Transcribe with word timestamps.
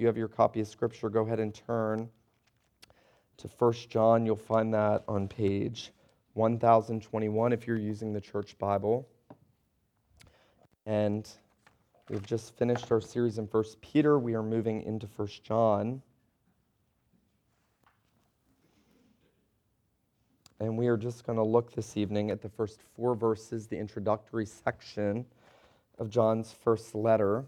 you 0.00 0.06
have 0.06 0.16
your 0.16 0.28
copy 0.28 0.60
of 0.60 0.66
Scripture, 0.66 1.10
go 1.10 1.26
ahead 1.26 1.38
and 1.38 1.54
turn 1.54 2.08
to 3.36 3.48
1 3.58 3.72
John. 3.88 4.24
You'll 4.24 4.36
find 4.36 4.72
that 4.74 5.04
on 5.06 5.28
page 5.28 5.92
1021 6.34 7.52
if 7.52 7.66
you're 7.66 7.76
using 7.76 8.12
the 8.12 8.20
church 8.20 8.56
Bible. 8.58 9.06
And 10.86 11.28
we've 12.08 12.24
just 12.24 12.56
finished 12.56 12.90
our 12.90 13.00
series 13.00 13.38
in 13.38 13.44
1 13.44 13.64
Peter. 13.82 14.18
We 14.18 14.34
are 14.34 14.42
moving 14.42 14.82
into 14.82 15.06
1 15.16 15.28
John. 15.42 16.02
And 20.60 20.76
we 20.76 20.88
are 20.88 20.96
just 20.96 21.26
going 21.26 21.38
to 21.38 21.44
look 21.44 21.72
this 21.72 21.96
evening 21.96 22.30
at 22.30 22.42
the 22.42 22.48
first 22.48 22.80
four 22.94 23.14
verses, 23.14 23.66
the 23.66 23.78
introductory 23.78 24.46
section 24.46 25.24
of 25.98 26.10
John's 26.10 26.52
first 26.52 26.94
letter. 26.94 27.44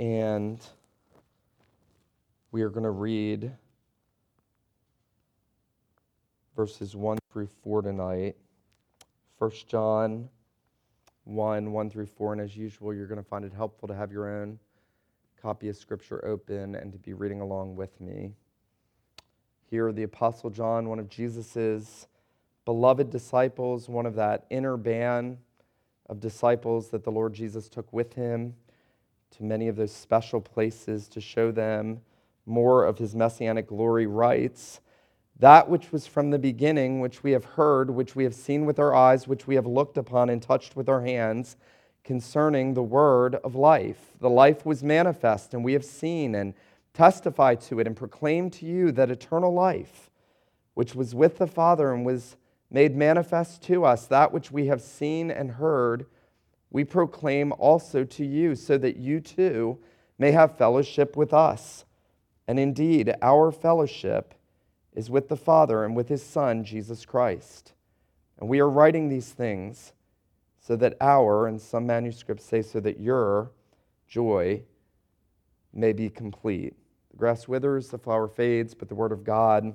And 0.00 0.58
we 2.52 2.62
are 2.62 2.70
going 2.70 2.84
to 2.84 2.90
read 2.90 3.52
verses 6.56 6.96
1 6.96 7.18
through 7.30 7.48
4 7.62 7.82
tonight. 7.82 8.36
1 9.36 9.50
John 9.68 10.30
1 11.24 11.72
1 11.72 11.90
through 11.90 12.06
4. 12.06 12.32
And 12.32 12.40
as 12.40 12.56
usual, 12.56 12.94
you're 12.94 13.06
going 13.06 13.22
to 13.22 13.28
find 13.28 13.44
it 13.44 13.52
helpful 13.52 13.88
to 13.88 13.94
have 13.94 14.10
your 14.10 14.40
own 14.40 14.58
copy 15.42 15.68
of 15.68 15.76
Scripture 15.76 16.24
open 16.24 16.76
and 16.76 16.92
to 16.92 16.98
be 16.98 17.12
reading 17.12 17.42
along 17.42 17.76
with 17.76 18.00
me. 18.00 18.32
Here, 19.68 19.92
the 19.92 20.04
Apostle 20.04 20.48
John, 20.48 20.88
one 20.88 20.98
of 20.98 21.10
Jesus' 21.10 22.06
beloved 22.64 23.10
disciples, 23.10 23.86
one 23.86 24.06
of 24.06 24.14
that 24.14 24.46
inner 24.48 24.78
band 24.78 25.36
of 26.06 26.20
disciples 26.20 26.88
that 26.88 27.04
the 27.04 27.12
Lord 27.12 27.34
Jesus 27.34 27.68
took 27.68 27.92
with 27.92 28.14
him 28.14 28.54
to 29.36 29.44
many 29.44 29.68
of 29.68 29.76
those 29.76 29.92
special 29.92 30.40
places 30.40 31.08
to 31.08 31.20
show 31.20 31.50
them 31.50 32.00
more 32.46 32.84
of 32.84 32.98
his 32.98 33.14
messianic 33.14 33.68
glory, 33.68 34.06
writes, 34.06 34.80
That 35.38 35.68
which 35.68 35.92
was 35.92 36.06
from 36.06 36.30
the 36.30 36.38
beginning, 36.38 37.00
which 37.00 37.22
we 37.22 37.32
have 37.32 37.44
heard, 37.44 37.90
which 37.90 38.16
we 38.16 38.24
have 38.24 38.34
seen 38.34 38.66
with 38.66 38.78
our 38.78 38.94
eyes, 38.94 39.28
which 39.28 39.46
we 39.46 39.54
have 39.54 39.66
looked 39.66 39.96
upon 39.96 40.28
and 40.28 40.42
touched 40.42 40.76
with 40.76 40.88
our 40.88 41.02
hands, 41.02 41.56
concerning 42.02 42.74
the 42.74 42.82
word 42.82 43.36
of 43.36 43.54
life. 43.54 44.12
The 44.20 44.30
life 44.30 44.66
was 44.66 44.82
manifest, 44.82 45.54
and 45.54 45.62
we 45.62 45.74
have 45.74 45.84
seen 45.84 46.34
and 46.34 46.54
testify 46.92 47.54
to 47.54 47.78
it 47.78 47.86
and 47.86 47.96
proclaim 47.96 48.50
to 48.50 48.66
you 48.66 48.90
that 48.92 49.10
eternal 49.10 49.52
life, 49.52 50.10
which 50.74 50.94
was 50.94 51.14
with 51.14 51.38
the 51.38 51.46
Father 51.46 51.92
and 51.92 52.04
was 52.04 52.36
made 52.70 52.96
manifest 52.96 53.62
to 53.62 53.84
us, 53.84 54.06
that 54.06 54.32
which 54.32 54.50
we 54.50 54.66
have 54.66 54.80
seen 54.80 55.30
and 55.30 55.52
heard, 55.52 56.06
we 56.70 56.84
proclaim 56.84 57.52
also 57.58 58.04
to 58.04 58.24
you, 58.24 58.54
so 58.54 58.78
that 58.78 58.96
you 58.96 59.20
too 59.20 59.78
may 60.18 60.30
have 60.30 60.56
fellowship 60.56 61.16
with 61.16 61.34
us. 61.34 61.84
And 62.46 62.58
indeed, 62.58 63.14
our 63.22 63.50
fellowship 63.50 64.34
is 64.92 65.10
with 65.10 65.28
the 65.28 65.36
Father 65.36 65.84
and 65.84 65.94
with 65.96 66.08
his 66.08 66.22
Son, 66.22 66.64
Jesus 66.64 67.04
Christ. 67.04 67.72
And 68.38 68.48
we 68.48 68.60
are 68.60 68.68
writing 68.68 69.08
these 69.08 69.30
things 69.30 69.92
so 70.60 70.76
that 70.76 70.96
our, 71.00 71.46
and 71.46 71.60
some 71.60 71.86
manuscripts 71.86 72.44
say, 72.44 72.62
so 72.62 72.80
that 72.80 73.00
your 73.00 73.50
joy 74.08 74.62
may 75.72 75.92
be 75.92 76.10
complete. 76.10 76.74
The 77.10 77.16
grass 77.16 77.48
withers, 77.48 77.88
the 77.88 77.98
flower 77.98 78.28
fades, 78.28 78.74
but 78.74 78.88
the 78.88 78.94
word 78.94 79.12
of 79.12 79.24
God 79.24 79.74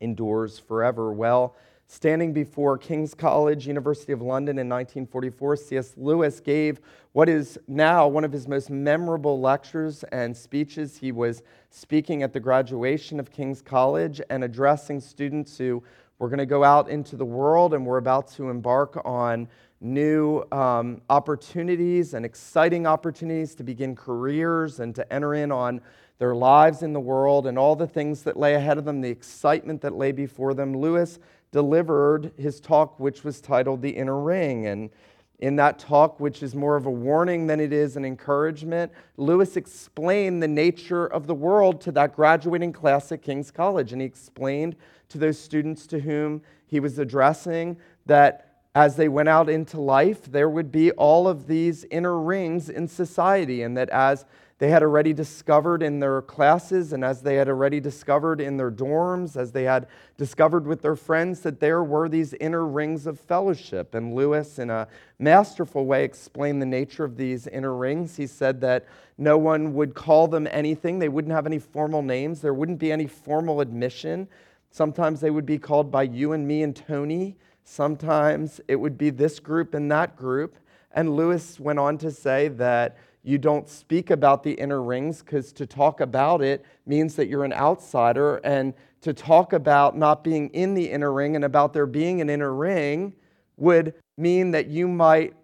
endures 0.00 0.58
forever. 0.58 1.12
Well, 1.12 1.54
standing 1.86 2.32
before 2.32 2.78
King's 2.78 3.14
College, 3.14 3.66
University 3.66 4.12
of 4.12 4.22
London 4.22 4.58
in 4.58 4.68
1944, 4.68 5.56
C.S. 5.56 5.94
Lewis 5.96 6.40
gave 6.40 6.80
what 7.12 7.28
is 7.28 7.58
now 7.68 8.08
one 8.08 8.24
of 8.24 8.32
his 8.32 8.48
most 8.48 8.70
memorable 8.70 9.40
lectures 9.40 10.02
and 10.04 10.36
speeches. 10.36 10.96
He 10.96 11.12
was 11.12 11.42
speaking 11.70 12.22
at 12.22 12.32
the 12.32 12.40
graduation 12.40 13.20
of 13.20 13.30
King's 13.30 13.60
College 13.60 14.20
and 14.30 14.42
addressing 14.42 15.00
students 15.00 15.58
who 15.58 15.82
were 16.18 16.28
going 16.28 16.38
to 16.38 16.46
go 16.46 16.64
out 16.64 16.88
into 16.88 17.16
the 17.16 17.24
world 17.24 17.74
and 17.74 17.84
were 17.84 17.98
about 17.98 18.28
to 18.28 18.48
embark 18.48 19.00
on 19.04 19.48
new 19.80 20.44
um, 20.52 21.02
opportunities 21.10 22.14
and 22.14 22.24
exciting 22.24 22.86
opportunities 22.86 23.54
to 23.56 23.64
begin 23.64 23.96
careers 23.96 24.78
and 24.80 24.94
to 24.94 25.12
enter 25.12 25.34
in 25.34 25.50
on 25.50 25.80
their 26.18 26.34
lives 26.36 26.82
in 26.82 26.92
the 26.92 27.00
world 27.00 27.48
and 27.48 27.58
all 27.58 27.74
the 27.74 27.86
things 27.86 28.22
that 28.22 28.36
lay 28.36 28.54
ahead 28.54 28.78
of 28.78 28.84
them, 28.84 29.00
the 29.00 29.10
excitement 29.10 29.80
that 29.80 29.92
lay 29.92 30.12
before 30.12 30.54
them. 30.54 30.76
Lewis 30.76 31.18
delivered 31.52 32.32
his 32.36 32.60
talk, 32.60 32.98
which 32.98 33.22
was 33.22 33.40
titled 33.40 33.82
The 33.82 33.90
Inner 33.90 34.18
Ring. 34.18 34.66
And 34.66 34.90
in 35.38 35.56
that 35.56 35.78
talk, 35.78 36.18
which 36.18 36.42
is 36.42 36.54
more 36.54 36.76
of 36.76 36.86
a 36.86 36.90
warning 36.90 37.46
than 37.46 37.60
it 37.60 37.72
is 37.72 37.96
an 37.96 38.04
encouragement, 38.04 38.90
Lewis 39.16 39.56
explained 39.56 40.42
the 40.42 40.48
nature 40.48 41.06
of 41.06 41.26
the 41.26 41.34
world 41.34 41.80
to 41.82 41.92
that 41.92 42.16
graduating 42.16 42.72
class 42.72 43.12
at 43.12 43.22
King's 43.22 43.50
College. 43.50 43.92
And 43.92 44.00
he 44.00 44.06
explained 44.06 44.76
to 45.10 45.18
those 45.18 45.38
students 45.38 45.86
to 45.88 46.00
whom 46.00 46.42
he 46.66 46.80
was 46.80 46.98
addressing 46.98 47.76
that 48.06 48.48
as 48.74 48.96
they 48.96 49.08
went 49.08 49.28
out 49.28 49.50
into 49.50 49.78
life, 49.78 50.30
there 50.32 50.48
would 50.48 50.72
be 50.72 50.90
all 50.92 51.28
of 51.28 51.46
these 51.46 51.84
inner 51.90 52.18
rings 52.18 52.70
in 52.70 52.88
society, 52.88 53.62
and 53.62 53.76
that 53.76 53.90
as 53.90 54.24
they 54.58 54.68
had 54.68 54.82
already 54.82 55.12
discovered 55.12 55.82
in 55.82 55.98
their 55.98 56.22
classes 56.22 56.92
and 56.92 57.04
as 57.04 57.22
they 57.22 57.34
had 57.34 57.48
already 57.48 57.80
discovered 57.80 58.40
in 58.40 58.56
their 58.56 58.70
dorms, 58.70 59.36
as 59.36 59.52
they 59.52 59.64
had 59.64 59.88
discovered 60.16 60.66
with 60.66 60.82
their 60.82 60.94
friends, 60.94 61.40
that 61.40 61.58
there 61.58 61.82
were 61.82 62.08
these 62.08 62.32
inner 62.34 62.64
rings 62.64 63.06
of 63.06 63.18
fellowship. 63.18 63.94
And 63.94 64.14
Lewis, 64.14 64.58
in 64.58 64.70
a 64.70 64.86
masterful 65.18 65.84
way, 65.84 66.04
explained 66.04 66.62
the 66.62 66.66
nature 66.66 67.04
of 67.04 67.16
these 67.16 67.46
inner 67.48 67.74
rings. 67.74 68.16
He 68.16 68.26
said 68.26 68.60
that 68.60 68.86
no 69.18 69.36
one 69.36 69.74
would 69.74 69.94
call 69.94 70.28
them 70.28 70.46
anything, 70.50 70.98
they 70.98 71.08
wouldn't 71.08 71.34
have 71.34 71.46
any 71.46 71.58
formal 71.58 72.02
names, 72.02 72.40
there 72.40 72.54
wouldn't 72.54 72.78
be 72.78 72.92
any 72.92 73.06
formal 73.06 73.60
admission. 73.60 74.28
Sometimes 74.70 75.20
they 75.20 75.30
would 75.30 75.46
be 75.46 75.58
called 75.58 75.90
by 75.90 76.04
you 76.04 76.32
and 76.32 76.46
me 76.46 76.62
and 76.62 76.74
Tony. 76.74 77.36
Sometimes 77.64 78.60
it 78.68 78.76
would 78.76 78.96
be 78.96 79.10
this 79.10 79.38
group 79.38 79.74
and 79.74 79.90
that 79.92 80.16
group. 80.16 80.56
And 80.92 81.14
Lewis 81.14 81.60
went 81.60 81.78
on 81.78 81.98
to 81.98 82.10
say 82.10 82.48
that 82.48 82.96
you 83.22 83.38
don't 83.38 83.68
speak 83.68 84.10
about 84.10 84.42
the 84.42 84.52
inner 84.52 84.82
rings 84.82 85.22
because 85.22 85.52
to 85.52 85.66
talk 85.66 86.00
about 86.00 86.42
it 86.42 86.64
means 86.86 87.14
that 87.16 87.28
you're 87.28 87.44
an 87.44 87.52
outsider. 87.52 88.36
And 88.38 88.74
to 89.02 89.12
talk 89.12 89.52
about 89.52 89.96
not 89.96 90.24
being 90.24 90.48
in 90.50 90.74
the 90.74 90.90
inner 90.90 91.12
ring 91.12 91.36
and 91.36 91.44
about 91.44 91.72
there 91.72 91.86
being 91.86 92.20
an 92.20 92.30
inner 92.30 92.54
ring 92.54 93.12
would 93.56 93.94
mean 94.16 94.50
that 94.52 94.68
you 94.68 94.88
might 94.88 95.34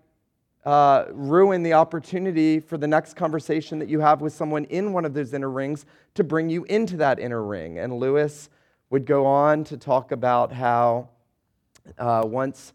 uh, 0.64 1.06
ruin 1.12 1.62
the 1.62 1.72
opportunity 1.72 2.60
for 2.60 2.76
the 2.78 2.86
next 2.86 3.14
conversation 3.14 3.78
that 3.78 3.88
you 3.88 4.00
have 4.00 4.20
with 4.20 4.32
someone 4.32 4.64
in 4.66 4.92
one 4.92 5.04
of 5.04 5.14
those 5.14 5.32
inner 5.32 5.50
rings 5.50 5.86
to 6.14 6.24
bring 6.24 6.50
you 6.50 6.64
into 6.64 6.96
that 6.96 7.18
inner 7.18 7.44
ring. 7.44 7.78
And 7.78 7.98
Lewis 7.98 8.50
would 8.90 9.06
go 9.06 9.24
on 9.24 9.64
to 9.64 9.76
talk 9.76 10.12
about 10.12 10.52
how 10.52 11.08
uh, 11.96 12.22
once 12.24 12.72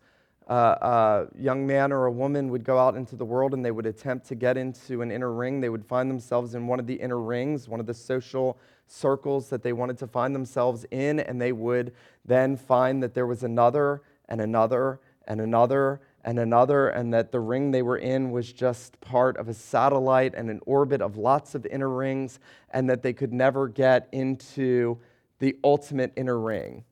uh, 0.50 0.54
a 0.54 1.28
young 1.38 1.66
man 1.66 1.92
or 1.92 2.06
a 2.06 2.12
woman 2.12 2.50
would 2.50 2.64
go 2.64 2.78
out 2.78 2.96
into 2.96 3.16
the 3.16 3.26
world 3.26 3.54
and 3.54 3.64
they 3.64 3.72
would 3.72 3.86
attempt 3.86 4.28
to 4.28 4.36
get 4.36 4.58
into 4.58 5.02
an 5.02 5.12
inner 5.12 5.32
ring, 5.32 5.62
they 5.62 5.70
would 5.70 5.86
find 5.86 6.10
themselves 6.10 6.56
in 6.56 6.68
one 6.68 6.80
of 6.80 6.88
the 6.88 6.96
inner 6.96 7.20
rings, 7.20 7.70
one 7.70 7.80
of 7.80 7.86
the 7.86 7.94
social 7.94 8.58
circles 8.88 9.50
that 9.50 9.64
they 9.64 9.74
wanted 9.74 9.98
to 9.98 10.08
find 10.08 10.36
themselves 10.36 10.86
in, 10.92 11.20
and 11.20 11.42
they 11.42 11.52
would 11.52 11.94
then 12.26 12.58
find 12.58 13.02
that 13.02 13.14
there 13.14 13.28
was 13.28 13.44
another 13.44 14.02
and 14.30 14.42
another 14.42 15.00
and 15.28 15.40
another 15.40 16.02
and 16.26 16.40
another, 16.40 16.88
and 16.88 17.14
that 17.14 17.32
the 17.32 17.40
ring 17.40 17.72
they 17.72 17.82
were 17.82 17.98
in 17.98 18.32
was 18.32 18.52
just 18.54 19.00
part 19.02 19.36
of 19.38 19.50
a 19.50 19.54
satellite 19.54 20.34
and 20.36 20.50
an 20.50 20.62
orbit 20.66 21.02
of 21.02 21.18
lots 21.18 21.54
of 21.54 21.66
inner 21.66 21.90
rings, 21.90 22.40
and 22.70 22.90
that 22.90 23.04
they 23.04 23.14
could 23.14 23.34
never 23.34 23.68
get 23.68 24.08
into 24.12 24.98
the 25.40 25.58
ultimate 25.64 26.14
inner 26.16 26.40
ring. 26.40 26.86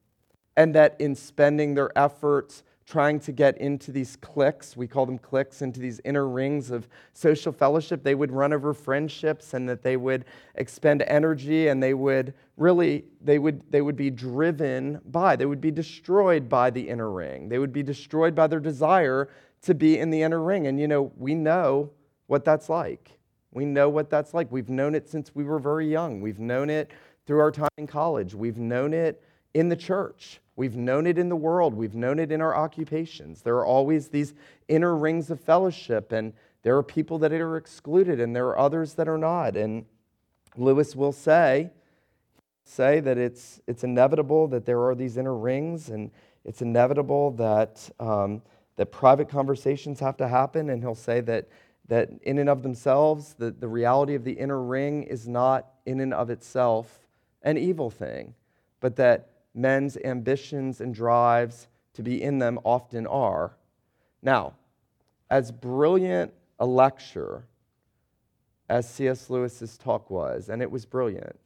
And 0.57 0.75
that 0.75 0.95
in 0.99 1.15
spending 1.15 1.75
their 1.75 1.97
efforts, 1.97 2.63
trying 2.85 3.19
to 3.19 3.31
get 3.31 3.57
into 3.57 3.91
these 3.91 4.15
cliques, 4.17 4.75
we 4.75 4.87
call 4.87 5.05
them 5.05 5.17
cliques, 5.17 5.61
into 5.61 5.79
these 5.79 6.01
inner 6.03 6.27
rings 6.27 6.71
of 6.71 6.87
social 7.13 7.51
fellowship, 7.51 8.03
they 8.03 8.15
would 8.15 8.31
run 8.31 8.51
over 8.53 8.73
friendships 8.73 9.53
and 9.53 9.69
that 9.69 9.81
they 9.81 9.97
would 9.97 10.25
expend 10.55 11.01
energy 11.03 11.67
and 11.67 11.81
they 11.81 11.93
would 11.93 12.33
really, 12.57 13.05
they 13.21 13.39
would, 13.39 13.61
they 13.71 13.81
would 13.81 13.95
be 13.95 14.09
driven 14.09 14.99
by, 15.05 15.35
they 15.35 15.45
would 15.45 15.61
be 15.61 15.71
destroyed 15.71 16.49
by 16.49 16.69
the 16.69 16.89
inner 16.89 17.11
ring. 17.11 17.49
They 17.49 17.59
would 17.59 17.73
be 17.73 17.83
destroyed 17.83 18.35
by 18.35 18.47
their 18.47 18.59
desire 18.59 19.29
to 19.61 19.73
be 19.73 19.99
in 19.99 20.09
the 20.09 20.21
inner 20.21 20.41
ring. 20.41 20.67
And 20.67 20.79
you 20.79 20.87
know, 20.87 21.11
we 21.17 21.35
know 21.35 21.91
what 22.27 22.43
that's 22.43 22.67
like. 22.67 23.17
We 23.51 23.65
know 23.65 23.89
what 23.89 24.09
that's 24.09 24.33
like. 24.33 24.51
We've 24.51 24.69
known 24.69 24.95
it 24.95 25.09
since 25.09 25.35
we 25.35 25.43
were 25.43 25.59
very 25.59 25.89
young. 25.89 26.21
We've 26.21 26.39
known 26.39 26.69
it 26.69 26.91
through 27.25 27.39
our 27.39 27.51
time 27.51 27.69
in 27.77 27.87
college. 27.87 28.33
We've 28.33 28.57
known 28.57 28.93
it 28.93 29.21
in 29.53 29.69
the 29.69 29.75
church. 29.75 30.39
We've 30.61 30.77
known 30.77 31.07
it 31.07 31.17
in 31.17 31.27
the 31.27 31.35
world. 31.35 31.73
We've 31.73 31.95
known 31.95 32.19
it 32.19 32.31
in 32.31 32.39
our 32.39 32.55
occupations. 32.55 33.41
There 33.41 33.55
are 33.55 33.65
always 33.65 34.09
these 34.09 34.35
inner 34.67 34.95
rings 34.95 35.31
of 35.31 35.39
fellowship, 35.39 36.11
and 36.11 36.33
there 36.61 36.77
are 36.77 36.83
people 36.83 37.17
that 37.17 37.31
are 37.31 37.57
excluded, 37.57 38.19
and 38.19 38.35
there 38.35 38.45
are 38.49 38.59
others 38.59 38.93
that 38.93 39.07
are 39.07 39.17
not. 39.17 39.57
And 39.57 39.85
Lewis 40.55 40.95
will 40.95 41.13
say, 41.13 41.71
say 42.63 42.99
that 42.99 43.17
it's, 43.17 43.59
it's 43.65 43.83
inevitable 43.83 44.47
that 44.49 44.67
there 44.67 44.85
are 44.85 44.93
these 44.93 45.17
inner 45.17 45.35
rings, 45.35 45.89
and 45.89 46.11
it's 46.45 46.61
inevitable 46.61 47.31
that, 47.31 47.89
um, 47.99 48.43
that 48.75 48.91
private 48.91 49.29
conversations 49.29 49.99
have 49.99 50.15
to 50.17 50.27
happen. 50.27 50.69
And 50.69 50.79
he'll 50.83 50.93
say 50.93 51.21
that, 51.21 51.47
that 51.87 52.11
in 52.21 52.37
and 52.37 52.49
of 52.49 52.61
themselves, 52.61 53.33
the, 53.33 53.49
the 53.49 53.67
reality 53.67 54.13
of 54.13 54.23
the 54.23 54.33
inner 54.33 54.61
ring 54.61 55.01
is 55.01 55.27
not 55.27 55.71
in 55.87 56.01
and 56.01 56.13
of 56.13 56.29
itself 56.29 56.99
an 57.41 57.57
evil 57.57 57.89
thing, 57.89 58.35
but 58.79 58.95
that 58.97 59.27
men's 59.53 59.97
ambitions 59.97 60.81
and 60.81 60.93
drives 60.93 61.67
to 61.93 62.03
be 62.03 62.21
in 62.21 62.39
them 62.39 62.59
often 62.63 63.05
are. 63.07 63.57
Now, 64.21 64.53
as 65.29 65.51
brilliant 65.51 66.33
a 66.59 66.65
lecture 66.65 67.45
as 68.69 68.89
C.S. 68.89 69.29
Lewis's 69.29 69.77
talk 69.77 70.09
was, 70.09 70.49
and 70.49 70.61
it 70.61 70.71
was 70.71 70.85
brilliant, 70.85 71.37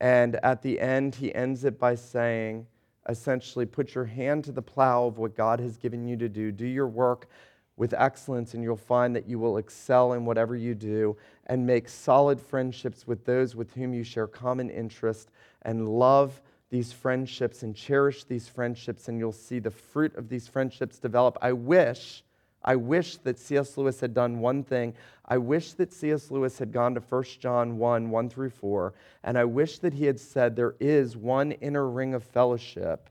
and 0.00 0.36
at 0.42 0.62
the 0.62 0.78
end, 0.78 1.14
he 1.14 1.34
ends 1.34 1.64
it 1.64 1.78
by 1.78 1.94
saying, 1.94 2.66
essentially, 3.08 3.64
put 3.64 3.94
your 3.94 4.04
hand 4.04 4.44
to 4.44 4.52
the 4.52 4.60
plow 4.60 5.06
of 5.06 5.16
what 5.16 5.34
God 5.34 5.60
has 5.60 5.78
given 5.78 6.06
you 6.06 6.16
to 6.18 6.28
do. 6.28 6.52
Do 6.52 6.66
your 6.66 6.88
work 6.88 7.28
with 7.76 7.94
excellence, 7.94 8.54
and 8.54 8.62
you'll 8.62 8.76
find 8.76 9.14
that 9.16 9.28
you 9.28 9.38
will 9.38 9.58
excel 9.58 10.12
in 10.14 10.24
whatever 10.24 10.56
you 10.56 10.74
do 10.74 11.16
and 11.46 11.66
make 11.66 11.88
solid 11.88 12.40
friendships 12.40 13.06
with 13.06 13.24
those 13.24 13.54
with 13.54 13.72
whom 13.74 13.94
you 13.94 14.02
share 14.02 14.26
common 14.26 14.70
interest 14.70 15.30
and 15.62 15.88
love 15.88 16.40
these 16.76 16.92
friendships 16.92 17.62
and 17.62 17.74
cherish 17.74 18.24
these 18.24 18.48
friendships, 18.48 19.08
and 19.08 19.18
you'll 19.18 19.32
see 19.32 19.58
the 19.58 19.70
fruit 19.70 20.14
of 20.14 20.28
these 20.28 20.46
friendships 20.46 20.98
develop. 20.98 21.38
I 21.40 21.52
wish. 21.52 22.22
I 22.62 22.76
wish 22.76 23.16
that 23.18 23.38
C.S. 23.38 23.78
Lewis 23.78 23.98
had 23.98 24.12
done 24.12 24.40
one 24.40 24.62
thing. 24.62 24.92
I 25.24 25.38
wish 25.38 25.72
that 25.74 25.90
C.S. 25.90 26.30
Lewis 26.30 26.58
had 26.58 26.72
gone 26.72 26.94
to 26.94 27.00
1 27.00 27.24
John 27.40 27.78
1 27.78 28.10
1 28.10 28.28
through 28.28 28.50
4, 28.50 28.92
and 29.24 29.38
I 29.38 29.44
wish 29.46 29.78
that 29.78 29.94
he 29.94 30.04
had 30.04 30.20
said, 30.20 30.54
There 30.54 30.74
is 30.78 31.16
one 31.16 31.52
inner 31.52 31.88
ring 31.88 32.12
of 32.12 32.22
fellowship. 32.22 33.08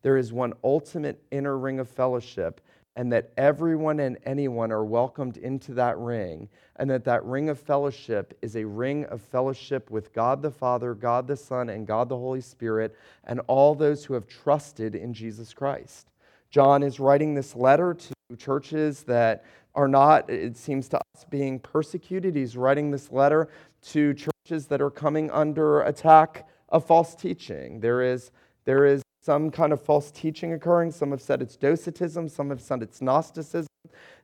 There 0.00 0.16
is 0.16 0.32
one 0.32 0.54
ultimate 0.64 1.22
inner 1.30 1.58
ring 1.58 1.80
of 1.80 1.90
fellowship 1.90 2.62
and 2.96 3.12
that 3.12 3.32
everyone 3.36 4.00
and 4.00 4.18
anyone 4.24 4.70
are 4.70 4.84
welcomed 4.84 5.38
into 5.38 5.72
that 5.74 5.96
ring, 5.98 6.48
and 6.76 6.90
that 6.90 7.04
that 7.04 7.24
ring 7.24 7.48
of 7.48 7.58
fellowship 7.58 8.36
is 8.42 8.56
a 8.56 8.64
ring 8.64 9.04
of 9.06 9.20
fellowship 9.20 9.90
with 9.90 10.12
God 10.12 10.42
the 10.42 10.50
Father, 10.50 10.94
God 10.94 11.26
the 11.26 11.36
Son, 11.36 11.70
and 11.70 11.86
God 11.86 12.08
the 12.08 12.16
Holy 12.16 12.40
Spirit, 12.40 12.94
and 13.24 13.40
all 13.46 13.74
those 13.74 14.04
who 14.04 14.14
have 14.14 14.26
trusted 14.26 14.94
in 14.94 15.14
Jesus 15.14 15.54
Christ. 15.54 16.08
John 16.50 16.82
is 16.82 17.00
writing 17.00 17.34
this 17.34 17.56
letter 17.56 17.94
to 17.94 18.36
churches 18.36 19.04
that 19.04 19.44
are 19.74 19.88
not, 19.88 20.28
it 20.28 20.56
seems 20.56 20.88
to 20.88 20.98
us, 20.98 21.24
being 21.30 21.58
persecuted. 21.58 22.36
He's 22.36 22.58
writing 22.58 22.90
this 22.90 23.10
letter 23.10 23.48
to 23.84 24.12
churches 24.12 24.66
that 24.66 24.82
are 24.82 24.90
coming 24.90 25.30
under 25.30 25.80
attack 25.82 26.46
of 26.68 26.84
false 26.84 27.14
teaching. 27.14 27.80
There 27.80 28.02
is, 28.02 28.32
there 28.66 28.84
is 28.84 29.02
some 29.22 29.50
kind 29.50 29.72
of 29.72 29.80
false 29.80 30.10
teaching 30.10 30.52
occurring. 30.52 30.90
Some 30.90 31.12
have 31.12 31.22
said 31.22 31.40
it's 31.40 31.56
Docetism, 31.56 32.28
some 32.28 32.50
have 32.50 32.60
said 32.60 32.82
it's 32.82 33.00
Gnosticism. 33.00 33.68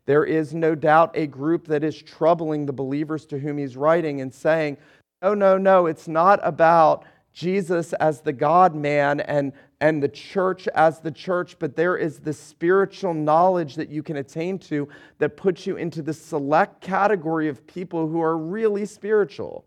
There 0.07 0.25
is 0.25 0.55
no 0.55 0.75
doubt 0.75 1.13
a 1.15 1.27
group 1.27 1.67
that 1.69 1.85
is 1.85 2.03
troubling 2.03 2.67
the 2.67 2.73
believers 2.73 3.25
to 3.27 3.39
whom 3.39 3.59
he's 3.59 3.77
writing 3.77 4.21
and 4.21 4.35
saying, 4.35 4.77
no, 5.23 5.35
no, 5.35 5.57
no, 5.57 5.87
it's 5.87 6.09
not 6.09 6.41
about 6.43 7.05
Jesus 7.33 7.93
as 7.95 8.21
the 8.21 8.33
God 8.33 8.75
man 8.75 9.21
and, 9.21 9.53
and 9.81 10.03
the 10.03 10.09
church 10.09 10.67
as 10.69 10.99
the 10.99 11.11
church, 11.11 11.57
but 11.61 11.77
there 11.77 11.97
is 11.97 12.19
the 12.19 12.33
spiritual 12.33 13.15
knowledge 13.15 13.77
that 13.77 13.91
you 13.91 14.03
can 14.03 14.17
attain 14.17 14.59
to 14.61 14.89
that 15.19 15.37
puts 15.37 15.67
you 15.67 15.77
into 15.77 16.03
the 16.03 16.15
select 16.15 16.81
category 16.81 17.49
of 17.49 17.65
people 17.67 18.09
who 18.09 18.21
are 18.21 18.37
really 18.37 18.87
spiritual. 18.87 19.65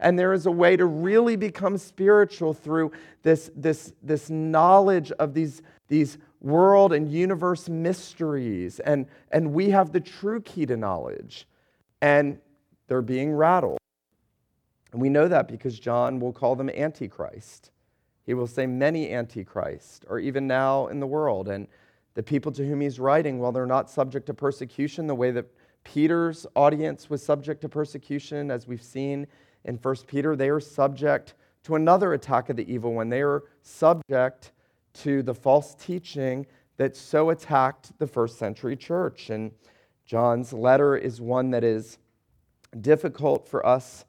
And 0.00 0.18
there 0.18 0.32
is 0.32 0.46
a 0.46 0.50
way 0.50 0.76
to 0.76 0.86
really 0.86 1.36
become 1.36 1.78
spiritual 1.78 2.52
through 2.52 2.92
this, 3.22 3.50
this, 3.54 3.92
this 4.02 4.30
knowledge 4.30 5.12
of 5.12 5.34
these, 5.34 5.62
these 5.88 6.18
world 6.40 6.92
and 6.92 7.10
universe 7.10 7.68
mysteries. 7.68 8.80
And, 8.80 9.06
and 9.30 9.52
we 9.52 9.70
have 9.70 9.92
the 9.92 10.00
true 10.00 10.40
key 10.40 10.66
to 10.66 10.76
knowledge. 10.76 11.46
And 12.02 12.38
they're 12.86 13.02
being 13.02 13.32
rattled. 13.32 13.78
And 14.92 15.00
we 15.00 15.08
know 15.08 15.26
that 15.26 15.48
because 15.48 15.78
John 15.78 16.20
will 16.20 16.32
call 16.32 16.54
them 16.54 16.70
Antichrist. 16.70 17.70
He 18.26 18.34
will 18.34 18.46
say 18.46 18.66
many 18.66 19.12
Antichrist, 19.12 20.04
or 20.08 20.18
even 20.18 20.46
now 20.46 20.86
in 20.86 21.00
the 21.00 21.06
world. 21.06 21.48
And 21.48 21.66
the 22.14 22.22
people 22.22 22.52
to 22.52 22.66
whom 22.66 22.80
he's 22.80 23.00
writing, 23.00 23.38
while 23.38 23.52
they're 23.52 23.66
not 23.66 23.90
subject 23.90 24.26
to 24.26 24.34
persecution, 24.34 25.06
the 25.06 25.14
way 25.14 25.30
that 25.32 25.46
Peter's 25.82 26.46
audience 26.56 27.10
was 27.10 27.22
subject 27.22 27.60
to 27.62 27.68
persecution, 27.68 28.50
as 28.50 28.66
we've 28.66 28.82
seen 28.82 29.26
in 29.64 29.76
1 29.76 29.96
Peter, 30.06 30.36
they 30.36 30.48
are 30.48 30.60
subject 30.60 31.34
to 31.64 31.74
another 31.74 32.12
attack 32.12 32.50
of 32.50 32.56
the 32.56 32.72
evil 32.72 32.94
one. 32.94 33.08
They 33.08 33.22
are 33.22 33.44
subject 33.62 34.52
to 34.94 35.22
the 35.22 35.34
false 35.34 35.74
teaching 35.74 36.46
that 36.76 36.96
so 36.96 37.30
attacked 37.30 37.98
the 37.98 38.06
first 38.06 38.38
century 38.38 38.76
church. 38.76 39.30
And 39.30 39.50
John's 40.04 40.52
letter 40.52 40.96
is 40.96 41.20
one 41.20 41.50
that 41.50 41.64
is 41.64 41.98
difficult 42.80 43.48
for 43.48 43.64
us 43.64 44.04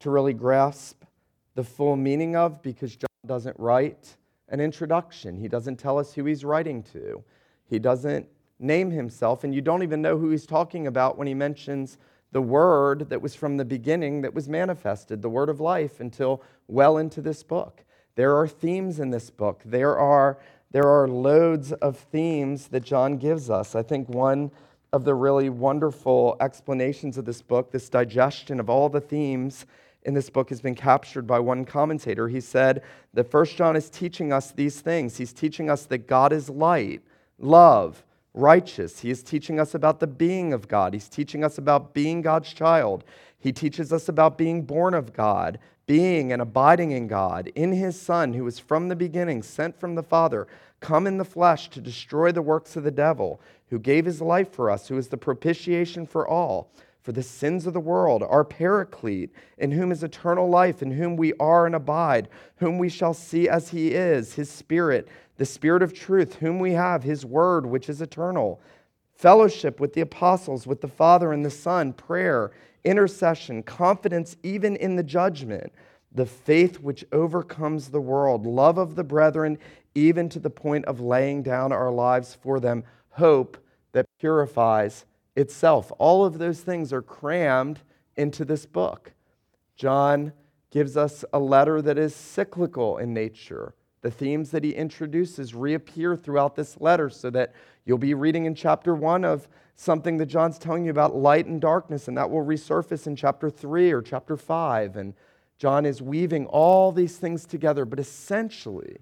to 0.00 0.10
really 0.10 0.34
grasp 0.34 1.04
the 1.54 1.64
full 1.64 1.96
meaning 1.96 2.36
of 2.36 2.62
because 2.62 2.94
John 2.94 3.08
doesn't 3.26 3.58
write 3.58 4.16
an 4.48 4.60
introduction. 4.60 5.36
He 5.36 5.48
doesn't 5.48 5.76
tell 5.76 5.98
us 5.98 6.12
who 6.12 6.24
he's 6.24 6.44
writing 6.44 6.82
to. 6.92 7.22
He 7.66 7.78
doesn't 7.78 8.26
name 8.58 8.90
himself, 8.90 9.44
and 9.44 9.54
you 9.54 9.60
don't 9.60 9.82
even 9.82 10.02
know 10.02 10.18
who 10.18 10.30
he's 10.30 10.46
talking 10.46 10.86
about 10.86 11.16
when 11.16 11.26
he 11.26 11.34
mentions 11.34 11.98
the 12.32 12.42
Word 12.42 13.10
that 13.10 13.22
was 13.22 13.34
from 13.34 13.56
the 13.56 13.64
beginning 13.64 14.22
that 14.22 14.34
was 14.34 14.48
manifested, 14.48 15.22
the 15.22 15.28
Word 15.28 15.48
of 15.48 15.60
life, 15.60 16.00
until 16.00 16.42
well 16.68 16.96
into 16.96 17.20
this 17.20 17.42
book. 17.42 17.84
There 18.14 18.36
are 18.36 18.46
themes 18.46 19.00
in 19.00 19.10
this 19.10 19.30
book. 19.30 19.62
There 19.64 19.98
are, 19.98 20.38
there 20.70 20.88
are 20.88 21.08
loads 21.08 21.72
of 21.72 21.96
themes 21.96 22.68
that 22.68 22.84
John 22.84 23.16
gives 23.16 23.50
us. 23.50 23.74
I 23.74 23.82
think 23.82 24.08
one 24.08 24.50
of 24.92 25.04
the 25.04 25.14
really 25.14 25.48
wonderful 25.48 26.36
explanations 26.40 27.16
of 27.16 27.24
this 27.24 27.42
book, 27.42 27.70
this 27.70 27.88
digestion 27.88 28.60
of 28.60 28.68
all 28.68 28.88
the 28.88 29.00
themes 29.00 29.66
in 30.02 30.14
this 30.14 30.30
book, 30.30 30.48
has 30.48 30.60
been 30.60 30.74
captured 30.74 31.26
by 31.26 31.38
one 31.38 31.64
commentator. 31.64 32.28
He 32.28 32.40
said 32.40 32.82
that 33.14 33.30
First 33.30 33.56
John 33.56 33.76
is 33.76 33.90
teaching 33.90 34.32
us 34.32 34.50
these 34.50 34.80
things. 34.80 35.16
He's 35.16 35.32
teaching 35.32 35.70
us 35.70 35.86
that 35.86 36.06
God 36.06 36.32
is 36.32 36.50
light, 36.50 37.02
love, 37.38 38.04
righteous. 38.34 39.00
He 39.00 39.10
is 39.10 39.22
teaching 39.22 39.58
us 39.58 39.74
about 39.74 40.00
the 40.00 40.06
being 40.06 40.52
of 40.52 40.68
God. 40.68 40.94
He's 40.94 41.08
teaching 41.08 41.44
us 41.44 41.58
about 41.58 41.94
being 41.94 42.22
God's 42.22 42.52
child. 42.52 43.04
He 43.38 43.52
teaches 43.52 43.92
us 43.92 44.08
about 44.08 44.38
being 44.38 44.62
born 44.62 44.94
of 44.94 45.12
God, 45.12 45.58
being 45.86 46.32
and 46.32 46.40
abiding 46.40 46.92
in 46.92 47.08
God, 47.08 47.50
in 47.54 47.72
His 47.72 48.00
Son, 48.00 48.34
who 48.34 48.44
was 48.44 48.58
from 48.58 48.88
the 48.88 48.96
beginning, 48.96 49.42
sent 49.42 49.78
from 49.78 49.94
the 49.94 50.02
Father, 50.02 50.46
come 50.78 51.06
in 51.06 51.18
the 51.18 51.24
flesh 51.24 51.68
to 51.70 51.80
destroy 51.80 52.30
the 52.32 52.42
works 52.42 52.76
of 52.76 52.84
the 52.84 52.90
devil, 52.90 53.40
who 53.70 53.78
gave 53.78 54.04
His 54.04 54.20
life 54.20 54.52
for 54.52 54.70
us, 54.70 54.88
who 54.88 54.96
is 54.98 55.08
the 55.08 55.16
propitiation 55.16 56.06
for 56.06 56.28
all. 56.28 56.70
For 57.02 57.12
the 57.12 57.22
sins 57.22 57.66
of 57.66 57.72
the 57.72 57.80
world, 57.80 58.22
our 58.22 58.44
paraclete, 58.44 59.30
in 59.56 59.72
whom 59.72 59.90
is 59.90 60.04
eternal 60.04 60.50
life, 60.50 60.82
in 60.82 60.90
whom 60.90 61.16
we 61.16 61.32
are 61.40 61.64
and 61.64 61.74
abide, 61.74 62.28
whom 62.56 62.76
we 62.76 62.90
shall 62.90 63.14
see 63.14 63.48
as 63.48 63.70
he 63.70 63.94
is, 63.94 64.34
his 64.34 64.50
spirit, 64.50 65.08
the 65.40 65.46
Spirit 65.46 65.82
of 65.82 65.94
truth, 65.94 66.34
whom 66.34 66.58
we 66.58 66.72
have, 66.72 67.02
his 67.02 67.24
word, 67.24 67.64
which 67.64 67.88
is 67.88 68.02
eternal, 68.02 68.60
fellowship 69.14 69.80
with 69.80 69.94
the 69.94 70.02
apostles, 70.02 70.66
with 70.66 70.82
the 70.82 70.86
Father 70.86 71.32
and 71.32 71.42
the 71.42 71.50
Son, 71.50 71.94
prayer, 71.94 72.50
intercession, 72.84 73.62
confidence 73.62 74.36
even 74.42 74.76
in 74.76 74.96
the 74.96 75.02
judgment, 75.02 75.72
the 76.12 76.26
faith 76.26 76.80
which 76.80 77.06
overcomes 77.10 77.88
the 77.88 78.02
world, 78.02 78.44
love 78.44 78.76
of 78.76 78.96
the 78.96 79.02
brethren, 79.02 79.56
even 79.94 80.28
to 80.28 80.38
the 80.38 80.50
point 80.50 80.84
of 80.84 81.00
laying 81.00 81.42
down 81.42 81.72
our 81.72 81.90
lives 81.90 82.34
for 82.34 82.60
them, 82.60 82.84
hope 83.08 83.56
that 83.92 84.04
purifies 84.18 85.06
itself. 85.36 85.90
All 85.96 86.22
of 86.22 86.36
those 86.36 86.60
things 86.60 86.92
are 86.92 87.00
crammed 87.00 87.80
into 88.14 88.44
this 88.44 88.66
book. 88.66 89.14
John 89.74 90.34
gives 90.70 90.98
us 90.98 91.24
a 91.32 91.38
letter 91.38 91.80
that 91.80 91.96
is 91.96 92.14
cyclical 92.14 92.98
in 92.98 93.14
nature 93.14 93.72
the 94.02 94.10
themes 94.10 94.50
that 94.50 94.64
he 94.64 94.70
introduces 94.70 95.54
reappear 95.54 96.16
throughout 96.16 96.56
this 96.56 96.80
letter 96.80 97.10
so 97.10 97.30
that 97.30 97.52
you'll 97.84 97.98
be 97.98 98.14
reading 98.14 98.46
in 98.46 98.54
chapter 98.54 98.94
one 98.94 99.24
of 99.24 99.46
something 99.76 100.18
that 100.18 100.26
John's 100.26 100.58
telling 100.58 100.84
you 100.84 100.90
about 100.90 101.14
light 101.14 101.46
and 101.46 101.60
darkness, 101.60 102.08
and 102.08 102.16
that 102.16 102.30
will 102.30 102.44
resurface 102.44 103.06
in 103.06 103.16
chapter 103.16 103.48
three 103.48 103.90
or 103.90 104.02
chapter 104.02 104.36
five. 104.36 104.96
And 104.96 105.14
John 105.58 105.86
is 105.86 106.02
weaving 106.02 106.46
all 106.46 106.92
these 106.92 107.16
things 107.16 107.46
together, 107.46 107.84
but 107.84 107.98
essentially, 107.98 108.98